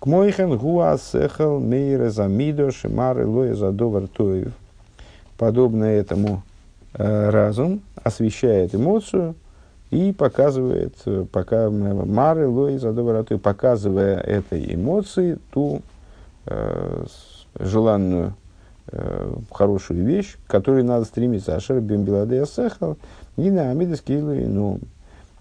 К 0.02 0.08
мойхен 0.08 0.58
гуа 0.58 0.98
сехал 0.98 1.60
мейре 1.60 2.10
замидо 2.10 2.72
шимары 2.72 3.28
лоя 3.28 3.54
задовар 3.54 4.08
тоев. 4.08 4.52
подобно 5.38 5.84
этому 5.84 6.42
разум 6.94 7.82
освещает 8.04 8.74
эмоцию 8.74 9.36
и 9.92 10.12
показывает, 10.12 10.96
пока 11.32 11.70
Мары 11.70 12.48
Лой 12.48 12.80
Задобаратой, 12.80 13.38
показывая 13.38 14.18
этой 14.18 14.74
эмоции 14.74 15.38
ту 15.52 15.84
э, 16.48 17.06
желанную 17.60 18.34
э, 18.88 19.34
хорошую 19.52 20.04
вещь, 20.04 20.36
к 20.48 20.50
которой 20.50 20.84
надо 20.84 21.06
стремиться. 21.06 21.56
Ашер 21.56 21.80
бимбеладея 21.80 22.46
сехал, 22.46 22.98
и 23.38 23.52
на 23.52 23.70
амидес 23.70 24.02
ну, 24.08 24.80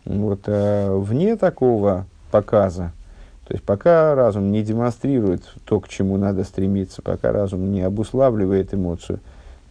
вот, 0.04 0.40
э, 0.46 0.94
вне 0.94 1.36
такого 1.36 2.04
показа, 2.30 2.92
то 3.50 3.54
есть 3.54 3.64
пока 3.64 4.14
разум 4.14 4.52
не 4.52 4.62
демонстрирует 4.62 5.42
то, 5.64 5.80
к 5.80 5.88
чему 5.88 6.16
надо 6.16 6.44
стремиться, 6.44 7.02
пока 7.02 7.32
разум 7.32 7.72
не 7.72 7.82
обуславливает 7.82 8.72
эмоцию, 8.72 9.18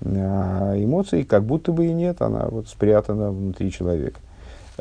а 0.04 0.74
эмоции 0.76 1.24
как 1.24 1.46
будто 1.46 1.72
бы 1.72 1.86
и 1.86 1.94
нет, 1.94 2.22
она 2.22 2.46
вот 2.50 2.68
спрятана 2.68 3.32
внутри 3.32 3.72
человека. 3.72 4.20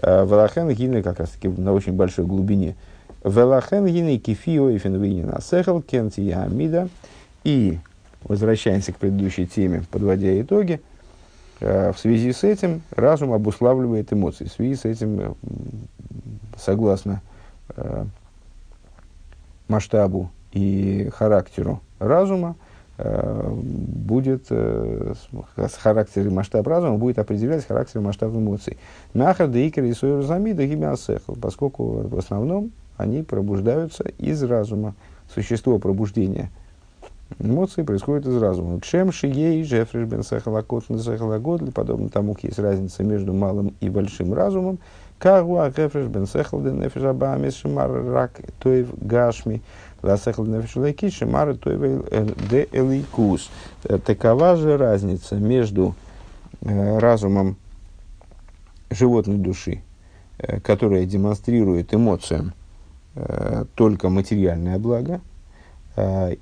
Э, 0.03 0.27
Велахен 0.27 0.69
гины 0.71 1.05
как 1.05 1.21
раз 1.21 1.29
таки 1.29 1.47
на 1.47 1.73
очень 1.75 1.93
большой 1.93 2.27
глубине. 2.27 2.75
Велахен 3.23 3.87
гины 3.87 4.19
кефио 4.19 4.71
и 4.71 4.79
фенвинина 4.79 5.39
сехал 5.43 5.81
кенти 5.81 6.33
амида. 6.33 6.89
И 7.45 7.79
возвращаемся 8.25 8.93
к 8.93 8.97
предыдущей 8.97 9.47
теме, 9.47 9.85
подводя 9.93 10.41
итоги. 10.41 10.81
Э, 11.61 11.93
в 11.93 12.01
связи 12.01 12.33
с 12.33 12.43
этим 12.43 12.83
разум 12.97 13.33
обуславливает 13.33 14.13
эмоции. 14.13 14.47
В 14.47 14.53
связи 14.53 14.75
с 14.75 14.85
этим, 14.85 15.37
согласно 16.57 17.23
масштабу 19.69 20.31
и 20.53 21.11
характеру 21.15 21.81
разума, 21.99 22.57
Э, 23.01 23.49
будет 23.53 24.47
э, 24.51 25.15
с 25.57 25.75
характером 25.75 26.35
масштаб 26.35 26.67
разума 26.67 26.99
будет 26.99 27.21
определять 27.21 27.65
характер 27.65 28.01
масштаб 28.01 28.33
эмоций. 28.33 28.77
Нахар 29.15 29.47
да 29.47 29.69
икер 29.69 29.85
и 29.85 29.93
суэрзамида 29.93 30.67
гимиасехл, 30.67 31.35
поскольку 31.41 32.09
в 32.09 32.19
основном 32.19 32.73
они 32.97 33.23
пробуждаются 33.23 34.03
из 34.19 34.43
разума. 34.43 34.97
Существо 35.33 35.79
пробуждения 35.79 36.51
эмоций 37.39 37.85
происходит 37.85 38.27
из 38.27 38.37
разума. 38.43 38.81
Кшем 38.81 39.13
шией 39.13 39.63
жефриш 39.63 40.09
бен 40.09 40.25
сехалакот 40.25 40.87
сехалагод, 40.89 41.73
подобно 41.73 42.09
тому, 42.09 42.37
есть 42.43 42.59
разница 42.59 43.05
между 43.05 43.33
малым 43.33 43.75
и 43.79 43.89
большим 43.91 44.35
разумом. 44.35 44.81
Кагуа 45.19 45.71
гефриш 45.71 46.07
бен 46.07 46.27
сехал 46.27 46.63
ден 46.63 46.79
нефиш 46.79 47.03
абамис 47.03 47.57
шимар 47.57 47.91
рак 47.91 48.41
тоев 48.61 48.89
гашми. 49.01 49.63
Ласехл 50.03 50.45
нефишлайки 50.45 51.11
шимары 51.11 51.57
тойвей 51.57 51.99
де 52.51 52.69
элейкус. 52.71 53.51
Такова 54.05 54.55
же 54.57 54.77
разница 54.77 55.35
между 55.35 55.97
э, 56.61 56.99
разумом 56.99 57.57
животной 58.91 59.39
души, 59.39 59.83
э, 60.39 60.61
которая 60.61 61.05
демонстрирует 61.05 61.93
эмоциям 61.95 62.53
э, 63.17 63.65
только 63.75 64.09
материальное 64.09 64.79
благо, 64.79 65.21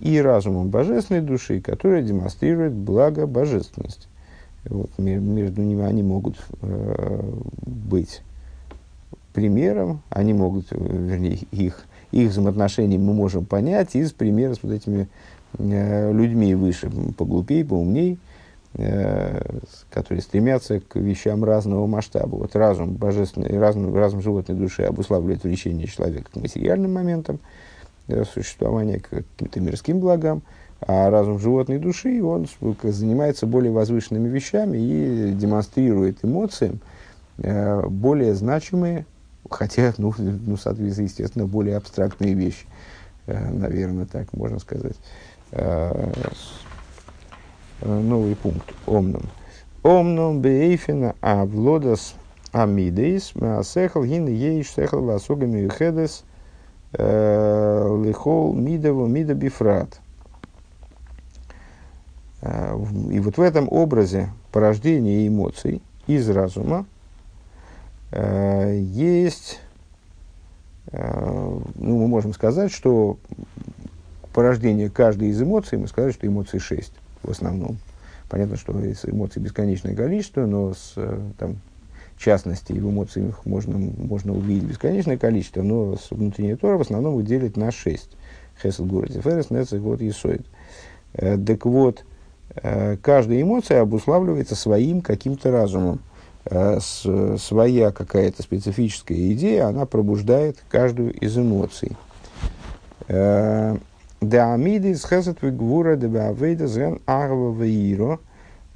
и 0.00 0.20
разумом 0.22 0.68
божественной 0.68 1.22
души, 1.22 1.62
которая 1.62 2.02
демонстрирует 2.02 2.74
благо 2.74 3.26
божественности. 3.26 4.06
Вот, 4.66 4.90
между 4.98 5.62
ними 5.62 5.82
они 5.82 6.02
могут 6.02 6.36
быть 7.64 8.20
примером, 9.36 10.00
они 10.08 10.32
могут, 10.32 10.66
вернее, 10.70 11.38
их 11.52 11.86
их 12.10 12.30
взаимоотношений 12.30 12.96
мы 12.96 13.12
можем 13.12 13.44
понять 13.44 13.94
из 13.94 14.12
примера 14.12 14.54
с 14.54 14.62
вот 14.62 14.72
этими 14.72 15.08
э, 15.58 16.12
людьми 16.12 16.54
выше, 16.54 16.90
поглупей, 17.18 17.62
поумней, 17.62 18.18
э, 18.74 19.60
которые 19.90 20.22
стремятся 20.22 20.80
к 20.80 20.96
вещам 20.96 21.44
разного 21.44 21.86
масштаба. 21.86 22.36
Вот 22.36 22.56
разум 22.56 22.94
божественный, 22.94 23.58
разум, 23.58 23.94
разум 23.94 24.22
животной 24.22 24.56
души 24.56 24.84
обуславливает 24.84 25.44
влечение 25.44 25.86
человека 25.86 26.30
к 26.32 26.36
материальным 26.36 26.94
моментам 26.94 27.38
э, 28.08 28.24
существования, 28.24 29.00
к 29.00 29.10
каким-то 29.10 29.60
мирским 29.60 30.00
благам, 30.00 30.42
а 30.80 31.10
разум 31.10 31.38
животной 31.38 31.78
души, 31.78 32.22
он 32.22 32.46
занимается 32.82 33.46
более 33.46 33.72
возвышенными 33.72 34.28
вещами 34.28 34.78
и 34.78 35.32
демонстрирует 35.32 36.18
эмоциям 36.22 36.80
э, 37.38 37.86
более 37.86 38.34
значимые 38.34 39.04
Хотя, 39.50 39.94
ну, 39.98 40.12
ну, 40.18 40.56
соответственно, 40.56 41.06
естественно, 41.06 41.46
более 41.46 41.76
абстрактные 41.76 42.34
вещи, 42.34 42.66
э, 43.26 43.50
наверное, 43.50 44.06
так 44.06 44.32
можно 44.32 44.58
сказать. 44.58 44.96
Э, 45.52 46.12
э, 47.82 48.00
новый 48.00 48.34
пункт. 48.36 48.72
Омном. 48.86 49.22
Омном 49.82 50.40
бейфина 50.40 51.14
авлодас 51.20 52.14
амидейс 52.52 53.34
маасехал 53.34 54.04
гин 54.04 54.26
ейш 54.26 54.70
сехал 54.70 55.02
васугами 55.02 55.60
юхедес 55.60 56.24
лихол 56.92 58.54
мидову 58.54 59.06
мида 59.06 59.34
бифрат. 59.34 60.00
И 62.42 63.20
вот 63.20 63.36
в 63.36 63.40
этом 63.40 63.68
образе 63.70 64.30
порождения 64.50 65.28
эмоций 65.28 65.82
из 66.06 66.28
разума 66.30 66.86
Э, 66.86 66.95
есть, 68.12 69.60
э, 70.92 71.60
ну, 71.74 71.98
мы 71.98 72.08
можем 72.08 72.32
сказать, 72.32 72.72
что 72.72 73.18
порождение 74.32 74.90
каждой 74.90 75.28
из 75.28 75.42
эмоций, 75.42 75.78
мы 75.78 75.88
сказали, 75.88 76.12
что 76.12 76.26
эмоций 76.26 76.60
шесть 76.60 76.92
в 77.22 77.30
основном. 77.30 77.78
Понятно, 78.28 78.56
что 78.56 78.72
эмоций 78.72 79.42
бесконечное 79.42 79.94
количество, 79.94 80.46
но 80.46 80.74
с 80.74 80.92
э, 80.96 81.20
там, 81.38 81.56
частности 82.18 82.72
в 82.72 82.90
эмоциях 82.90 83.44
можно, 83.44 83.76
можно 83.76 84.32
увидеть 84.32 84.64
бесконечное 84.64 85.18
количество, 85.18 85.62
но 85.62 85.96
с 85.96 86.10
внутренней 86.10 86.54
Тора 86.54 86.76
в 86.78 86.82
основном 86.82 87.14
выделить 87.14 87.56
на 87.56 87.70
шесть. 87.70 88.10
Хесед 88.62 88.86
Гурати 88.86 89.20
Ферес, 89.20 89.50
Нецех, 89.50 89.80
вот 89.82 90.00
Исоид. 90.00 90.46
Так 91.12 91.66
вот, 91.66 92.04
каждая 92.54 93.42
эмоция 93.42 93.82
обуславливается 93.82 94.56
своим 94.56 95.02
каким-то 95.02 95.50
разумом. 95.50 95.96
Э, 95.96 96.15
своя 96.48 97.90
какая-то 97.90 98.42
специфическая 98.42 99.32
идея, 99.32 99.66
она 99.66 99.84
пробуждает 99.84 100.62
каждую 100.68 101.12
из 101.12 101.36
эмоций. 101.36 101.96
Э, 103.08 103.76
Деамидис 104.20 105.04
хесет 105.04 105.42
вегвура 105.42 105.96
дебеавейда 105.96 106.66
зен 106.68 107.00
арва 107.04 107.52
веиро. 107.52 108.20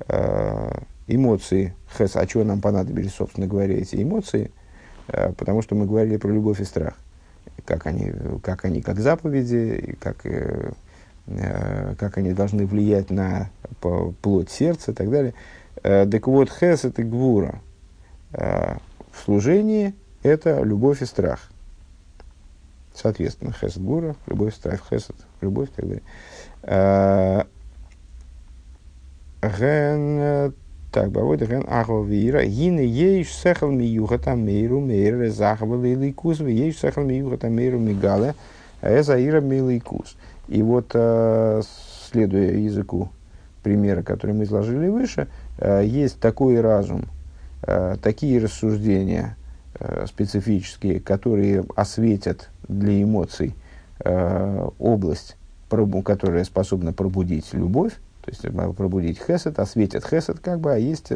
Э, 0.08 0.80
эмоции 1.06 1.74
хес, 1.96 2.16
а 2.16 2.26
чего 2.26 2.44
нам 2.44 2.60
понадобились, 2.60 3.14
собственно 3.14 3.46
говоря, 3.46 3.76
эти 3.76 4.02
эмоции? 4.02 4.50
Потому 5.06 5.60
что 5.60 5.74
мы 5.74 5.86
говорили 5.86 6.18
про 6.18 6.30
любовь 6.30 6.60
и 6.60 6.64
страх. 6.64 6.94
Как 7.64 7.86
они, 7.86 8.12
как, 8.44 8.64
они, 8.64 8.80
как 8.80 9.00
заповеди, 9.00 9.96
как, 10.00 10.24
как 11.98 12.16
они 12.16 12.32
должны 12.32 12.64
влиять 12.64 13.10
на 13.10 13.50
плоть 13.80 14.50
сердца 14.50 14.92
и 14.92 14.94
так 14.94 15.10
далее. 15.10 15.34
Э, 15.82 16.06
так 16.06 16.26
вот, 16.26 16.50
хес 16.50 16.84
это 16.84 17.02
гвура. 17.02 17.60
Э, 18.32 18.76
в 19.12 19.24
служении 19.24 19.94
это 20.22 20.62
любовь 20.62 21.02
и 21.02 21.06
страх. 21.06 21.48
Соответственно, 22.94 23.52
хес 23.52 23.78
гура, 23.78 24.14
любовь, 24.26 24.54
страх, 24.54 24.82
хесед, 24.90 25.16
любовь 25.40 25.68
и 25.70 25.72
так 25.72 25.86
далее. 25.86 26.02
Э, 26.62 27.44
ген, 29.42 30.54
так, 30.92 31.10
бавойда 31.10 31.46
ген 31.46 31.64
ахва 31.66 32.04
вира, 32.04 32.44
гине 32.44 32.84
ейш 32.84 33.32
сехал 33.32 33.70
миюха 33.70 34.18
там 34.18 34.44
мейру, 34.44 34.80
мейре 34.80 35.30
захавал 35.30 35.82
и 35.84 35.94
лейкус, 35.94 36.40
ейш 36.40 36.78
сехал 36.78 37.04
миюха 37.04 37.38
там 37.38 37.54
мейру 37.54 37.78
мигале, 37.78 38.34
эза 38.82 39.16
ира 39.16 39.40
милейкус. 39.40 40.16
И 40.48 40.62
вот, 40.62 40.90
следуя 40.90 42.52
языку 42.52 43.08
примера, 43.62 44.02
который 44.02 44.34
мы 44.34 44.44
изложили 44.44 44.88
выше, 44.88 45.28
Э, 45.28 45.49
есть 45.60 46.18
такой 46.20 46.60
разум, 46.60 47.04
э, 47.62 47.96
такие 48.02 48.40
рассуждения 48.40 49.36
э, 49.78 50.06
специфические, 50.06 51.00
которые 51.00 51.64
осветят 51.76 52.48
для 52.68 53.02
эмоций 53.02 53.54
область, 54.78 55.36
которая 55.68 56.44
способна 56.44 56.94
пробудить 56.94 57.52
любовь, 57.52 57.92
то 58.24 58.30
есть 58.30 58.40
пробудить 58.74 59.18
хесед, 59.18 59.58
осветят 59.58 60.06
хесед, 60.06 60.38
как 60.40 60.58
бы, 60.58 60.72
а 60.72 60.78
есть 60.78 61.12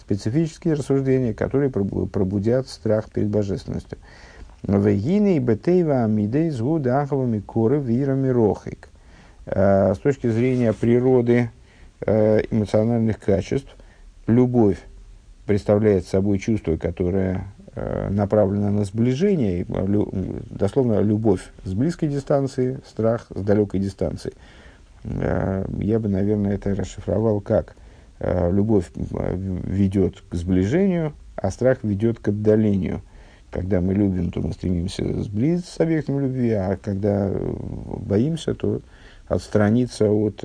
специфические 0.00 0.74
рассуждения, 0.74 1.34
которые 1.34 1.70
пробудят 1.70 2.66
страх 2.66 3.12
перед 3.12 3.28
божественностью. 3.28 3.98
Вегины 4.64 5.36
и 5.36 5.38
бетейва 5.38 6.02
амидей 6.02 6.50
згуда 6.50 7.02
аховыми 7.02 7.38
коры 7.38 7.78
вирами 7.78 8.26
рохик. 8.26 8.88
С 9.46 9.98
точки 10.02 10.28
зрения 10.28 10.72
природы 10.72 11.50
Э, 11.54 11.63
эмоциональных 12.06 13.18
качеств. 13.18 13.74
Любовь 14.26 14.78
представляет 15.46 16.06
собой 16.06 16.38
чувство, 16.38 16.76
которое 16.76 17.46
э, 17.74 18.08
направлено 18.10 18.70
на 18.70 18.84
сближение, 18.84 19.66
лю, 19.68 20.10
дословно 20.50 21.00
любовь 21.00 21.42
с 21.64 21.74
близкой 21.74 22.08
дистанции, 22.08 22.80
страх 22.86 23.26
с 23.34 23.40
далекой 23.42 23.80
дистанции. 23.80 24.32
Э, 25.04 25.66
я 25.78 25.98
бы, 25.98 26.08
наверное, 26.08 26.54
это 26.54 26.74
расшифровал 26.74 27.40
как 27.40 27.76
любовь 28.20 28.90
ведет 28.94 30.22
к 30.30 30.34
сближению, 30.34 31.12
а 31.36 31.50
страх 31.50 31.78
ведет 31.82 32.20
к 32.20 32.28
отдалению. 32.28 33.02
Когда 33.50 33.80
мы 33.80 33.92
любим, 33.92 34.30
то 34.30 34.40
мы 34.40 34.52
стремимся 34.52 35.22
сблизиться 35.22 35.74
с 35.74 35.80
объектом 35.80 36.20
любви, 36.20 36.52
а 36.52 36.78
когда 36.80 37.30
боимся, 37.30 38.54
то 38.54 38.80
отстраниться 39.28 40.10
от, 40.10 40.42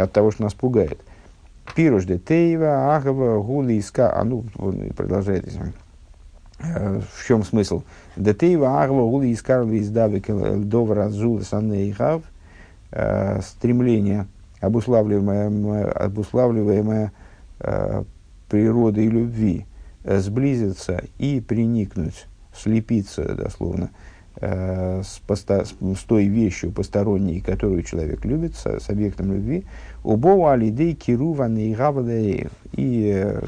от 0.00 0.12
того, 0.12 0.30
что 0.30 0.42
нас 0.42 0.54
пугает. 0.54 1.00
Пируш 1.74 2.04
де 2.04 2.18
Тейва, 2.18 2.96
Агава, 2.96 3.40
Гули, 3.42 3.78
Иска. 3.78 4.12
А 4.12 4.24
ну, 4.24 4.44
он 4.56 4.90
продолжает 4.90 5.46
этим. 5.46 5.72
В 6.58 7.26
чем 7.26 7.44
смысл? 7.44 7.82
Детейва, 8.16 8.82
Агава, 8.82 9.08
Гули, 9.08 9.32
Искар, 9.32 9.62
Издавик, 9.62 10.26
Довра, 10.66 11.08
Зул, 11.08 11.40
Саннейхав. 11.42 12.22
Стремление, 13.42 14.26
обуславливаемое, 14.60 15.90
обуславливаемое 15.92 17.12
природой 18.48 19.06
любви, 19.06 19.66
сблизиться 20.04 21.04
и 21.18 21.40
приникнуть, 21.40 22.26
слепиться 22.52 23.34
дословно– 23.34 23.90
э, 24.40 25.02
с, 25.02 25.20
поста, 25.26 25.64
с 25.64 26.02
той 26.06 26.26
вещью 26.26 26.72
посторонней, 26.72 27.40
которую 27.40 27.82
человек 27.82 28.24
любит, 28.24 28.56
с, 28.56 28.66
с 28.66 28.88
объектом 28.88 29.32
любви, 29.32 29.64
убоу 30.02 30.46
алидей 30.46 30.94
кируван 30.94 31.56
и 31.56 31.74
И 32.72 33.12
э, 33.14 33.40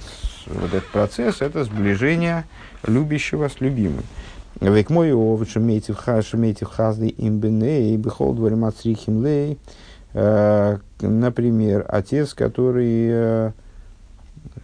вот 0.46 0.74
этот 0.74 0.90
процесс– 0.90 1.36
это 1.40 1.64
сближение 1.64 2.44
любящего 2.86 3.48
с 3.48 3.60
любимым. 3.60 4.04
Век 4.60 4.90
мой 4.90 5.12
овод 5.12 5.48
шемейтив 5.48 5.96
хазды 6.68 7.14
имбеней 7.16 7.96
бихол 7.96 8.34
дворим 8.34 8.64
лей. 9.24 9.58
Э, 10.14 10.78
например, 11.00 11.86
отец, 11.88 12.34
который 12.34 13.52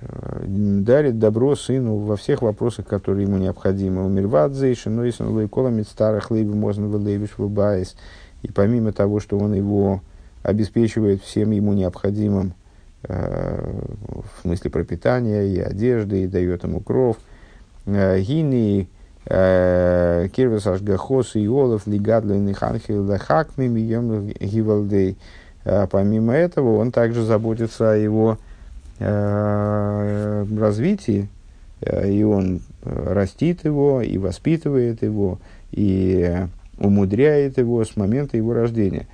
дарит 0.00 1.18
добро 1.18 1.56
сыну 1.56 1.96
во 1.96 2.16
всех 2.16 2.42
вопросах, 2.42 2.86
которые 2.86 3.26
ему 3.26 3.38
необходимы. 3.38 4.08
Если 4.20 5.22
он 5.22 5.40
лейколамит 5.40 5.88
старых 5.88 6.30
лейби 6.30 6.52
можно 6.52 6.86
вылейбиш 6.86 7.38
выбайс. 7.38 7.96
И 8.42 8.50
помимо 8.50 8.92
того, 8.92 9.20
что 9.20 9.38
он 9.38 9.54
его 9.54 10.02
обеспечивает 10.42 11.22
всем 11.22 11.50
ему 11.50 11.72
необходимым, 11.72 12.54
э, 13.02 13.70
в 14.38 14.42
смысле 14.42 14.70
пропитания 14.70 15.42
и 15.42 15.58
одежды, 15.58 16.22
и 16.22 16.26
дает 16.26 16.62
ему 16.62 16.80
кров, 16.80 17.16
э, 17.86 18.20
гини, 18.20 18.88
э, 19.26 20.28
кирвас 20.32 20.66
ашгахос 20.66 21.36
и 21.36 21.48
олов 21.48 21.86
лигадлин 21.86 22.48
и 22.48 22.52
ханхил 22.52 23.04
лахакмим 23.04 23.76
гивалдей. 23.76 25.18
Э, 25.64 25.86
помимо 25.90 26.32
этого, 26.32 26.76
он 26.78 26.92
также 26.92 27.24
заботится 27.24 27.92
о 27.92 27.96
его 27.96 28.38
Э, 29.00 30.44
развитии, 30.58 31.28
э, 31.80 32.10
и 32.10 32.24
он 32.24 32.60
растит 32.82 33.64
его, 33.64 34.02
и 34.02 34.18
воспитывает 34.18 35.02
его, 35.02 35.38
и 35.70 36.46
умудряет 36.78 37.58
его 37.58 37.84
с 37.84 37.96
момента 37.96 38.36
его 38.36 38.54
рождения. 38.54 39.06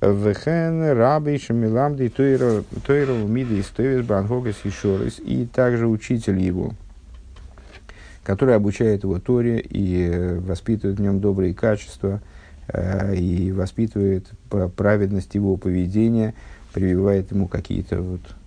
Вехен 0.00 0.96
раби 0.96 1.38
шамиламди 1.38 2.08
тойро 2.08 2.62
миды 3.26 3.60
истовис 3.60 4.04
банхогас 4.04 4.56
ишорис, 4.64 5.18
и 5.18 5.46
также 5.46 5.88
учитель 5.88 6.38
его, 6.40 6.72
который 8.22 8.54
обучает 8.54 9.02
его 9.02 9.18
Торе 9.18 9.58
и 9.58 10.38
воспитывает 10.40 10.98
в 10.98 11.02
нем 11.02 11.20
добрые 11.20 11.52
качества, 11.52 12.20
э, 12.68 13.16
и 13.16 13.50
воспитывает 13.50 14.30
праведность 14.76 15.34
его 15.34 15.56
поведения, 15.56 16.34
прививает 16.72 17.32
ему 17.32 17.48
какие-то 17.48 18.00
вот 18.00 18.20
э, 18.20 18.41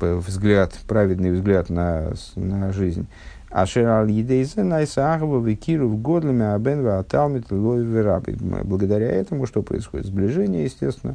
взгляд, 0.00 0.78
праведный 0.86 1.32
взгляд 1.32 1.70
на, 1.70 2.12
на 2.36 2.72
жизнь. 2.72 3.06
Ашер 3.54 3.86
аль 3.86 4.10
едейзе 4.10 4.64
найсахова 4.64 5.44
викиру 5.44 5.88
в 5.88 6.02
годлами 6.02 6.44
абен 6.44 6.84
аталмит 6.88 7.50
вераби. 7.50 8.36
Благодаря 8.64 9.08
этому 9.08 9.46
что 9.46 9.62
происходит? 9.62 10.06
Сближение, 10.06 10.64
естественно, 10.64 11.14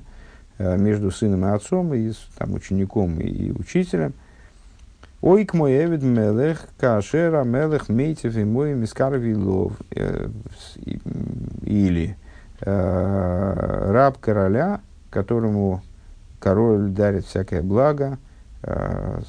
э, 0.57 0.77
между 0.77 1.11
сыном 1.11 1.45
и 1.45 1.49
отцом, 1.49 1.93
и 1.93 2.13
там, 2.37 2.53
учеником 2.53 3.19
и 3.19 3.51
учителем. 3.51 4.13
Ой, 5.21 5.43
к 5.43 5.53
мой 5.53 5.83
эвид 5.83 6.01
мелех, 6.01 6.65
кашера 6.79 7.43
мелех 7.43 7.89
мейтев 7.89 8.37
и 8.37 8.45
мой 8.45 8.73
мискарви 8.73 9.35
лов. 9.35 9.73
Э, 9.91 10.29
или 11.63 12.15
э, 12.61 13.91
раб 13.91 14.17
короля, 14.17 14.79
которому 15.09 15.81
король 16.39 16.89
дарит 16.89 17.25
всякое 17.25 17.61
благо, 17.61 18.17
э, 18.63 19.21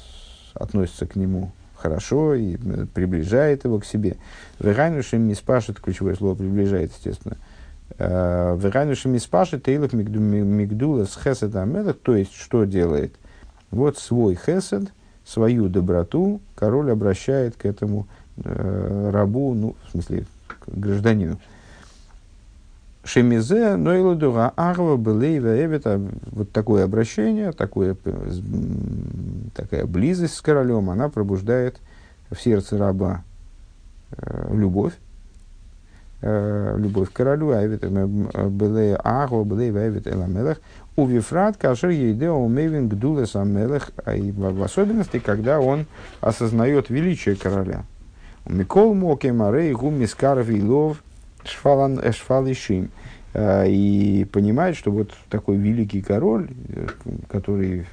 относится 0.53 1.05
к 1.05 1.15
нему 1.15 1.51
хорошо 1.75 2.35
и 2.35 2.55
э, 2.55 2.85
приближает 2.93 3.65
его 3.65 3.79
к 3.79 3.85
себе. 3.85 4.17
Вегайнушим 4.59 5.21
миспашет, 5.21 5.79
ключевое 5.79 6.15
слово 6.15 6.35
приближает, 6.35 6.91
естественно. 6.91 7.37
Э, 7.97 8.57
Вегайнушим 8.59 9.11
миспашет, 9.11 9.63
тейлов 9.63 9.93
мигдула 9.93 11.05
с 11.05 11.17
хесед 11.21 11.55
амелах, 11.55 11.97
то 12.01 12.15
есть, 12.15 12.33
что 12.33 12.65
делает? 12.65 13.15
Вот 13.71 13.97
свой 13.97 14.35
хесед, 14.35 14.91
свою 15.25 15.69
доброту 15.69 16.41
король 16.55 16.91
обращает 16.91 17.55
к 17.55 17.65
этому 17.65 18.07
э, 18.37 19.09
рабу, 19.13 19.53
ну, 19.53 19.75
в 19.87 19.91
смысле, 19.91 20.25
к 20.47 20.67
гражданину. 20.67 21.39
Шемизе, 23.03 23.77
Нойлудура, 23.77 24.53
Арва, 24.55 24.95
Белейва, 24.95 25.63
Эвита. 25.63 25.99
Вот 26.31 26.51
такое 26.51 26.83
обращение, 26.83 27.51
такое, 27.51 27.95
такая 29.55 29.85
близость 29.85 30.35
с 30.35 30.41
королем, 30.41 30.89
она 30.89 31.09
пробуждает 31.09 31.79
в 32.29 32.39
сердце 32.39 32.77
раба 32.77 33.23
э, 34.11 34.53
любовь, 34.53 34.93
э, 36.21 36.75
любовь 36.77 37.09
к 37.09 37.13
королю, 37.13 37.51
Эвита, 37.53 37.87
Белея, 37.87 38.97
Арва, 38.97 39.43
Белейва, 39.43 39.87
Эвита, 39.87 40.11
Эламелах. 40.11 40.61
У 40.95 41.07
Вифрат, 41.07 41.57
Кашер, 41.57 41.89
Ейдео, 41.89 42.37
Умейвин, 42.37 42.87
Гдулес, 42.87 43.35
Амелах, 43.35 43.91
в 44.05 44.63
особенности, 44.63 45.19
когда 45.19 45.59
он 45.59 45.87
осознает 46.19 46.89
величие 46.89 47.35
короля. 47.35 47.83
Микол 48.45 48.93
Моке, 48.93 49.31
Марей, 49.31 49.73
Гум, 49.73 49.95
Мискаров 49.95 50.49
и 50.49 50.61
Лов– 50.61 50.97
Шфалан 51.43 51.99
Эшфалишим. 52.03 52.89
А, 53.33 53.65
и 53.65 54.25
понимает, 54.25 54.75
что 54.75 54.91
вот 54.91 55.13
такой 55.29 55.57
великий 55.57 56.01
король, 56.01 56.49
э, 56.69 56.87
который 57.29 57.85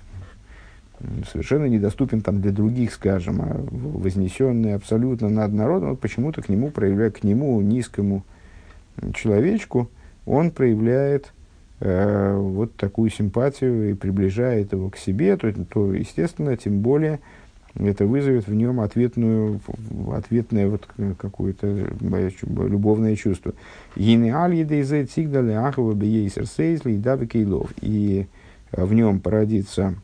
совершенно 1.31 1.67
недоступен 1.67 2.23
там 2.23 2.41
для 2.41 2.51
других, 2.51 2.93
скажем, 2.93 3.41
а 3.41 3.65
вознесенный 3.71 4.75
абсолютно 4.75 5.29
над 5.29 5.53
народом, 5.53 5.91
вот 5.91 6.01
почему-то 6.01 6.43
к 6.43 6.49
нему 6.49 6.71
проявляет, 6.71 7.19
к 7.19 7.23
нему, 7.23 7.61
низкому 7.61 8.25
человечку, 9.15 9.89
он 10.27 10.51
проявляет 10.51 11.33
э, 11.79 12.35
вот 12.37 12.75
такую 12.75 13.11
симпатию 13.11 13.91
и 13.91 13.95
приближает 13.95 14.73
его 14.73 14.91
к 14.91 14.97
себе, 14.97 15.37
то, 15.37 15.53
то 15.53 15.95
естественно, 15.95 16.57
тем 16.57 16.81
более, 16.81 17.21
это 17.75 18.07
вызовет 18.07 18.47
в 18.47 18.55
нем 18.55 18.81
ответную, 18.81 19.61
ответное 20.13 20.69
вот 20.69 20.89
какое-то 21.19 21.67
любовное 22.01 23.15
чувство. 23.17 23.55
И 27.81 28.27
в 28.73 28.93
нем 28.93 29.21
породится 29.21 29.95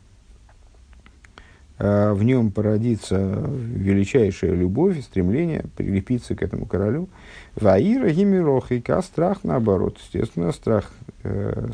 э, 1.77 2.13
в 2.13 2.23
нем 2.23 2.51
породится 2.51 3.43
величайшая 3.47 4.53
любовь 4.53 5.01
стремление 5.03 5.65
прилепиться 5.75 6.35
к 6.35 6.41
этому 6.43 6.65
королю. 6.65 7.09
Ваира 7.55 8.09
гимирохика, 8.09 9.01
страх 9.01 9.43
наоборот. 9.43 9.99
Естественно, 10.01 10.51
страх, 10.51 10.91
э, 11.23 11.67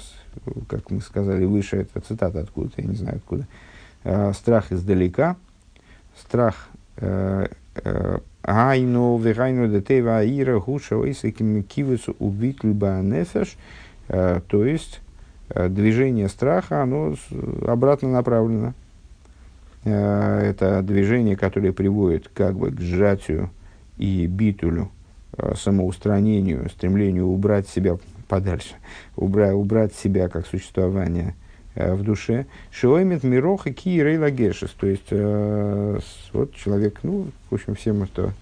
как 0.67 0.89
мы 0.89 1.01
сказали 1.01 1.45
выше, 1.45 1.77
это 1.77 2.01
цитата 2.01 2.39
откуда-то, 2.39 2.81
я 2.81 2.87
не 2.87 2.95
знаю 2.95 3.17
откуда. 3.17 3.47
Э, 4.03 4.33
страх 4.33 4.71
издалека– 4.71 5.35
страх 6.21 6.69
э, 6.97 7.47
э, 7.75 8.17
Айну, 8.43 9.17
вегайну 9.17 9.67
детева 9.67 10.17
аира, 10.17 10.59
гуша, 10.59 10.97
ойсаким 10.97 11.63
кивицу 11.63 12.15
убить 12.19 12.63
либо 12.63 12.99
нефеш, 13.01 13.55
э, 14.07 14.41
то 14.47 14.65
есть 14.65 15.01
движение 15.49 16.29
страха, 16.29 16.81
оно 16.81 17.15
обратно 17.67 18.09
направлено. 18.09 18.73
Это 19.83 20.81
движение, 20.81 21.35
которое 21.35 21.73
приводит 21.73 22.29
как 22.33 22.55
бы 22.55 22.71
к 22.71 22.79
сжатию 22.79 23.49
и 23.97 24.27
битулю, 24.27 24.91
самоустранению, 25.55 26.69
стремлению 26.69 27.27
убрать 27.27 27.67
себя 27.67 27.97
подальше, 28.29 28.75
убрать, 29.17 29.53
убрать 29.53 29.93
себя 29.93 30.29
как 30.29 30.47
существование– 30.47 31.35
в 31.75 32.03
душе. 32.03 32.47
Шиоймит 32.71 33.23
мироха 33.23 33.71
ки 33.71 34.01
рейла 34.01 34.29
гешес. 34.29 34.71
То 34.71 34.87
есть, 34.87 35.07
э, 35.11 35.99
вот 36.33 36.53
человек, 36.55 36.99
ну, 37.03 37.27
в 37.49 37.55
общем, 37.55 37.75
всем 37.75 38.03
это 38.03 38.33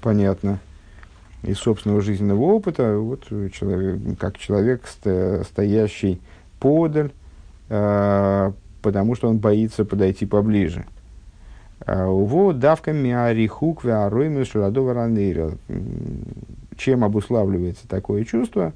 понятно 0.00 0.60
из 1.42 1.58
собственного 1.58 2.00
жизненного 2.00 2.42
опыта. 2.42 2.96
Вот 2.96 3.24
человек, 3.52 4.18
как 4.18 4.38
человек, 4.38 4.86
стоящий 4.86 6.20
подаль, 6.60 7.10
э, 7.68 8.52
потому 8.82 9.14
что 9.16 9.28
он 9.28 9.38
боится 9.38 9.84
подойти 9.84 10.26
поближе. 10.26 10.86
Уво 11.86 12.54
давка 12.54 12.92
миарихук 12.92 13.84
веароймус 13.84 14.48
шладова 14.48 15.10
Чем 16.76 17.04
обуславливается 17.04 17.86
такое 17.86 18.24
чувство? 18.24 18.72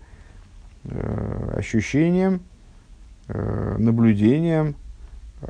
Ощущением, 1.56 2.42
наблюдением 3.78 4.74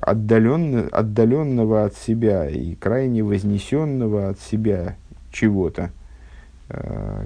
отдаленно, 0.01 0.89
отдаленного 0.93 1.85
от 1.85 1.95
себя 1.97 2.49
и 2.49 2.75
крайне 2.75 3.23
вознесенного 3.23 4.29
от 4.31 4.41
себя 4.41 4.97
чего-то, 5.33 5.91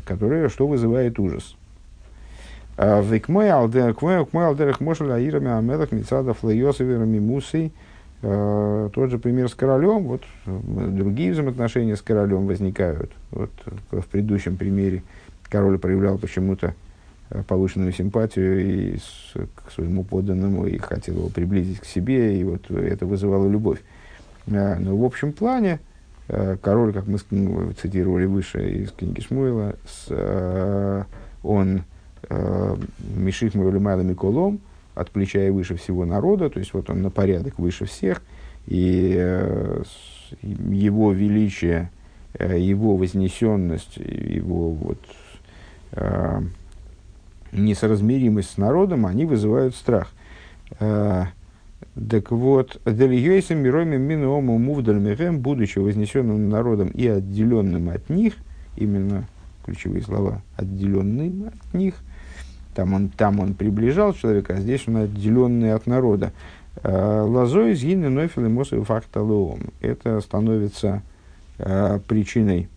которое 0.06 0.48
что 0.48 0.66
вызывает 0.66 1.18
ужас. 1.18 1.56
Векмой 2.76 3.50
алдерах 3.50 4.80
мошель 4.80 5.12
аирами 5.12 5.50
амелах 5.50 5.92
мецадов 5.92 6.42
лайосаверами 6.42 7.18
мусей. 7.18 7.72
Тот 8.20 9.10
же 9.10 9.18
пример 9.18 9.50
с 9.50 9.54
королем, 9.54 10.04
вот 10.04 10.22
другие 10.46 11.32
взаимоотношения 11.32 11.94
с 11.94 12.00
королем 12.00 12.46
возникают. 12.46 13.12
Вот 13.30 13.50
в 13.90 14.06
предыдущем 14.06 14.56
примере 14.56 15.02
король 15.50 15.78
проявлял 15.78 16.16
почему-то 16.16 16.74
повышенную 17.46 17.92
симпатию 17.92 18.94
и 18.94 18.96
с, 18.98 19.34
к 19.34 19.70
своему 19.72 20.04
подданному 20.04 20.66
и 20.66 20.78
хотел 20.78 21.16
его 21.16 21.28
приблизить 21.28 21.80
к 21.80 21.84
себе, 21.84 22.38
и 22.38 22.44
вот 22.44 22.70
это 22.70 23.06
вызывало 23.06 23.48
любовь. 23.48 23.80
Но 24.46 24.96
в 24.96 25.04
общем 25.04 25.32
плане 25.32 25.80
король, 26.62 26.92
как 26.92 27.06
мы 27.06 27.18
цитировали 27.80 28.26
выше 28.26 28.82
из 28.82 28.92
книги 28.92 29.20
Шмуэла, 29.20 29.76
с, 29.86 31.06
он 31.42 31.84
Э, 32.28 32.76
Миших 33.16 33.54
Мавлимайла 33.54 34.00
Миколом, 34.00 34.60
от 34.94 35.10
плеча 35.10 35.44
и 35.44 35.50
выше 35.50 35.76
всего 35.76 36.04
народа, 36.04 36.48
то 36.50 36.58
есть 36.58 36.72
вот 36.72 36.88
он 36.88 37.02
на 37.02 37.10
порядок 37.10 37.58
выше 37.58 37.84
всех, 37.84 38.22
и 38.66 39.14
э, 39.16 39.82
его 40.42 41.12
величие, 41.12 41.90
э, 42.34 42.58
его 42.58 42.96
вознесенность, 42.96 43.96
его 43.96 44.70
вот, 44.70 44.98
несоразмеримость 47.54 48.50
с 48.50 48.56
народом, 48.56 49.06
они 49.06 49.24
вызывают 49.24 49.74
страх. 49.74 50.10
Так 50.78 52.30
вот, 52.30 52.80
Делиейсом 52.84 53.58
Мироми 53.58 53.96
Минуому 53.96 54.58
Мувдальмехем, 54.58 55.38
будучи 55.40 55.78
вознесенным 55.78 56.48
народом 56.48 56.88
и 56.88 57.06
отделенным 57.06 57.90
от 57.90 58.10
них, 58.10 58.34
именно 58.76 59.28
ключевые 59.64 60.02
слова, 60.02 60.42
отделенным 60.56 61.48
от 61.48 61.74
них– 61.74 61.94
там 62.74 62.92
он, 62.92 63.08
там 63.08 63.40
он 63.40 63.54
приближал 63.54 64.12
человека, 64.12 64.54
а 64.54 64.60
здесь 64.60 64.86
он 64.88 64.96
отделенный 64.96 65.72
от 65.72 65.86
народа. 65.86 66.32
Э, 66.82 67.22
Лазой 67.22 67.72
из 67.72 67.82
Гины 67.82 68.10
Нойфел 68.10 68.44
и 68.44 68.48
Мосой 68.48 68.82
Факталуом. 68.82 69.60
Это 69.80 70.20
становится 70.20 71.02
э, 71.58 72.00
причиной 72.06 72.68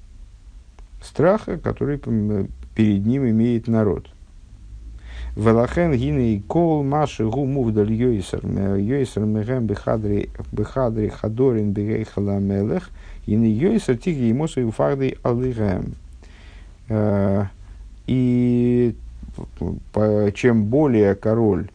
страха, 1.02 1.58
который 1.58 1.98
перед 1.98 3.06
ним 3.06 3.28
имеет 3.30 3.68
народ. 3.68 4.08
Велахен 5.38 5.94
гины 5.94 6.34
и 6.34 6.40
кол 6.40 6.84
маши 6.84 7.24
гу 7.24 7.46
мувдаль 7.46 7.94
йойсер, 7.94 8.44
йойсер 8.44 9.24
мегем 9.24 9.68
бехадри, 9.68 10.32
бехадри 10.52 11.10
хадорин 11.10 11.74
бегейхала 11.74 12.40
мелех, 12.40 12.90
гины 13.28 13.46
йойсер 13.46 13.98
тиги 13.98 14.30
и 14.30 14.34
мосой 14.34 14.72
фагдей 14.72 15.16
алыгем. 15.22 15.94
Э, 16.90 17.46
и 18.08 18.96
чем 20.34 20.66
более 20.66 21.14
король 21.14 21.70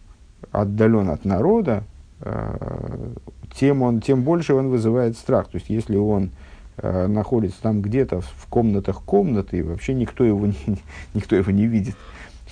отдален 0.51 1.11
от 1.11 1.25
народа, 1.25 1.85
тем, 3.55 3.83
он, 3.83 4.01
тем 4.01 4.23
больше 4.23 4.55
он 4.55 4.71
вызывает 4.71 5.17
страх. 5.17 5.47
То 5.47 5.59
есть, 5.59 5.71
если 5.71 5.97
он 5.97 6.31
э, 6.79 7.07
находится 7.07 7.63
там 7.63 7.81
где-то 7.81 8.23
в 8.23 8.47
комнатах 8.49 9.03
комнаты, 9.05 9.59
и 9.59 9.63
вообще 9.63 9.95
никто 9.95 10.25
его 10.25 10.47
не, 10.67 10.83
никто 11.15 11.37
его 11.37 11.53
не 11.53 11.67
видит 11.67 11.95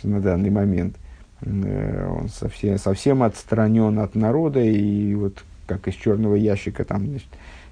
на 0.03 0.21
данный 0.21 0.51
момент, 0.51 0.97
э, 1.43 2.09
он 2.09 2.29
совсем, 2.29 2.79
совсем 2.79 3.23
отстранен 3.23 3.99
от 3.99 4.15
народа, 4.15 4.61
и 4.61 5.15
вот 5.15 5.45
как 5.67 5.87
из 5.89 5.95
черного 5.95 6.35
ящика 6.35 6.85
там, 6.85 7.07
значит, 7.07 7.29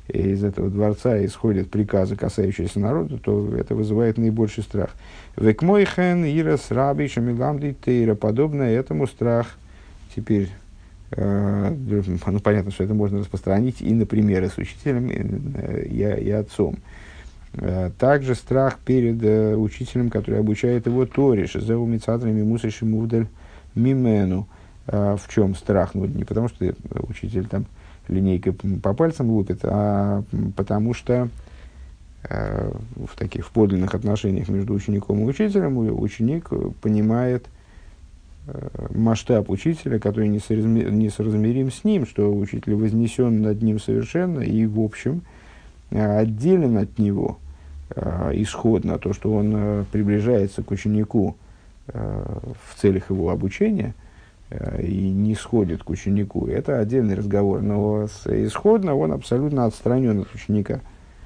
из 0.09 0.43
этого 0.43 0.71
дворца 0.71 1.23
исходят 1.25 1.71
приказы, 1.71 2.17
касающиеся 2.17 2.81
народа, 2.81 3.19
то 3.19 3.55
это 3.55 3.75
вызывает 3.75 4.17
наибольший 4.17 4.63
страх. 4.63 4.91
Векмойхен, 5.37 6.25
Ирас, 6.25 6.71
Раби, 6.71 7.09
Шамиламди, 7.09 7.77
Тейра, 7.85 8.15
подобное 8.15 8.71
этому 8.71 9.07
страх. 9.07 9.59
Теперь, 10.17 10.49
э, 11.11 11.75
ну, 12.27 12.41
понятно, 12.41 12.71
что 12.71 12.85
это 12.85 12.95
можно 12.95 13.19
распространить 13.19 13.83
и 13.83 13.93
на 13.93 14.07
примеры 14.07 14.49
с 14.49 14.57
учителем, 14.57 15.11
и, 15.11 15.89
и, 15.89 16.03
и 16.03 16.31
отцом. 16.31 16.77
Э, 16.77 17.08
также 17.99 18.35
страх 18.35 18.79
перед 18.79 19.23
э, 19.23 19.57
учителем, 19.57 20.11
который 20.11 20.41
обучает 20.41 20.87
его 20.87 21.07
Торе, 21.07 21.47
Шизеу 21.47 21.87
Мицатрами 21.87 22.43
Мусаши 22.43 22.85
Мувдаль 22.85 23.27
Мимену. 23.75 24.47
Э, 24.87 25.17
в 25.17 25.33
чем 25.33 25.55
страх? 25.55 25.95
Ну, 25.95 26.07
не 26.07 26.25
потому, 26.25 26.49
что 26.49 26.75
учитель 27.09 27.47
там 27.47 27.65
линейкой 28.07 28.53
по 28.53 28.95
пальцам 28.95 29.31
лупит, 29.31 29.61
а 29.63 30.23
потому 30.57 30.95
что 30.95 31.29
э, 32.29 32.73
в 32.97 33.17
таких 33.17 33.47
в 33.47 33.51
подлинных 33.51 33.95
отношениях 33.95 34.49
между 34.49 34.75
учеником 34.75 35.21
и 35.21 35.25
учителем 35.25 35.79
ученик 35.79 36.51
понимает 36.83 37.47
э, 38.47 38.69
масштаб 38.95 39.49
учителя, 39.49 39.99
который 39.99 40.29
несоразмерим 40.29 41.73
с 41.73 41.83
ним, 41.83 42.07
что 42.07 42.35
учитель 42.35 42.75
вознесен 42.75 43.41
над 43.41 43.63
ним 43.63 43.81
совершенно 43.81 44.41
и, 44.41 44.67
в 44.67 44.81
общем, 44.81 45.23
э, 45.23 45.38
отделен 45.91 46.79
от 46.79 46.99
него 46.99 47.39
э, 47.95 48.33
исходно, 48.35 48.99
то, 48.99 49.13
что 49.13 49.33
он 49.35 49.53
э, 49.55 49.85
приближается 49.91 50.63
к 50.63 50.71
ученику 50.71 51.37
э, 51.89 52.25
в 52.67 52.81
целях 52.81 53.11
его 53.11 53.31
обучения– 53.31 53.95
Э, 54.51 54.83
и 54.83 55.11
не 55.11 55.35
сходит 55.35 55.83
к 55.83 55.91
ученику, 55.91 56.47
это 56.47 56.79
отдельный 56.79 57.15
разговор. 57.15 57.61
Но 57.63 58.07
исходно 58.27 58.95
он 58.95 59.13
абсолютно 59.13 59.67
отстранен 59.67 60.21
от 60.21 60.35
ученика– 60.35 60.81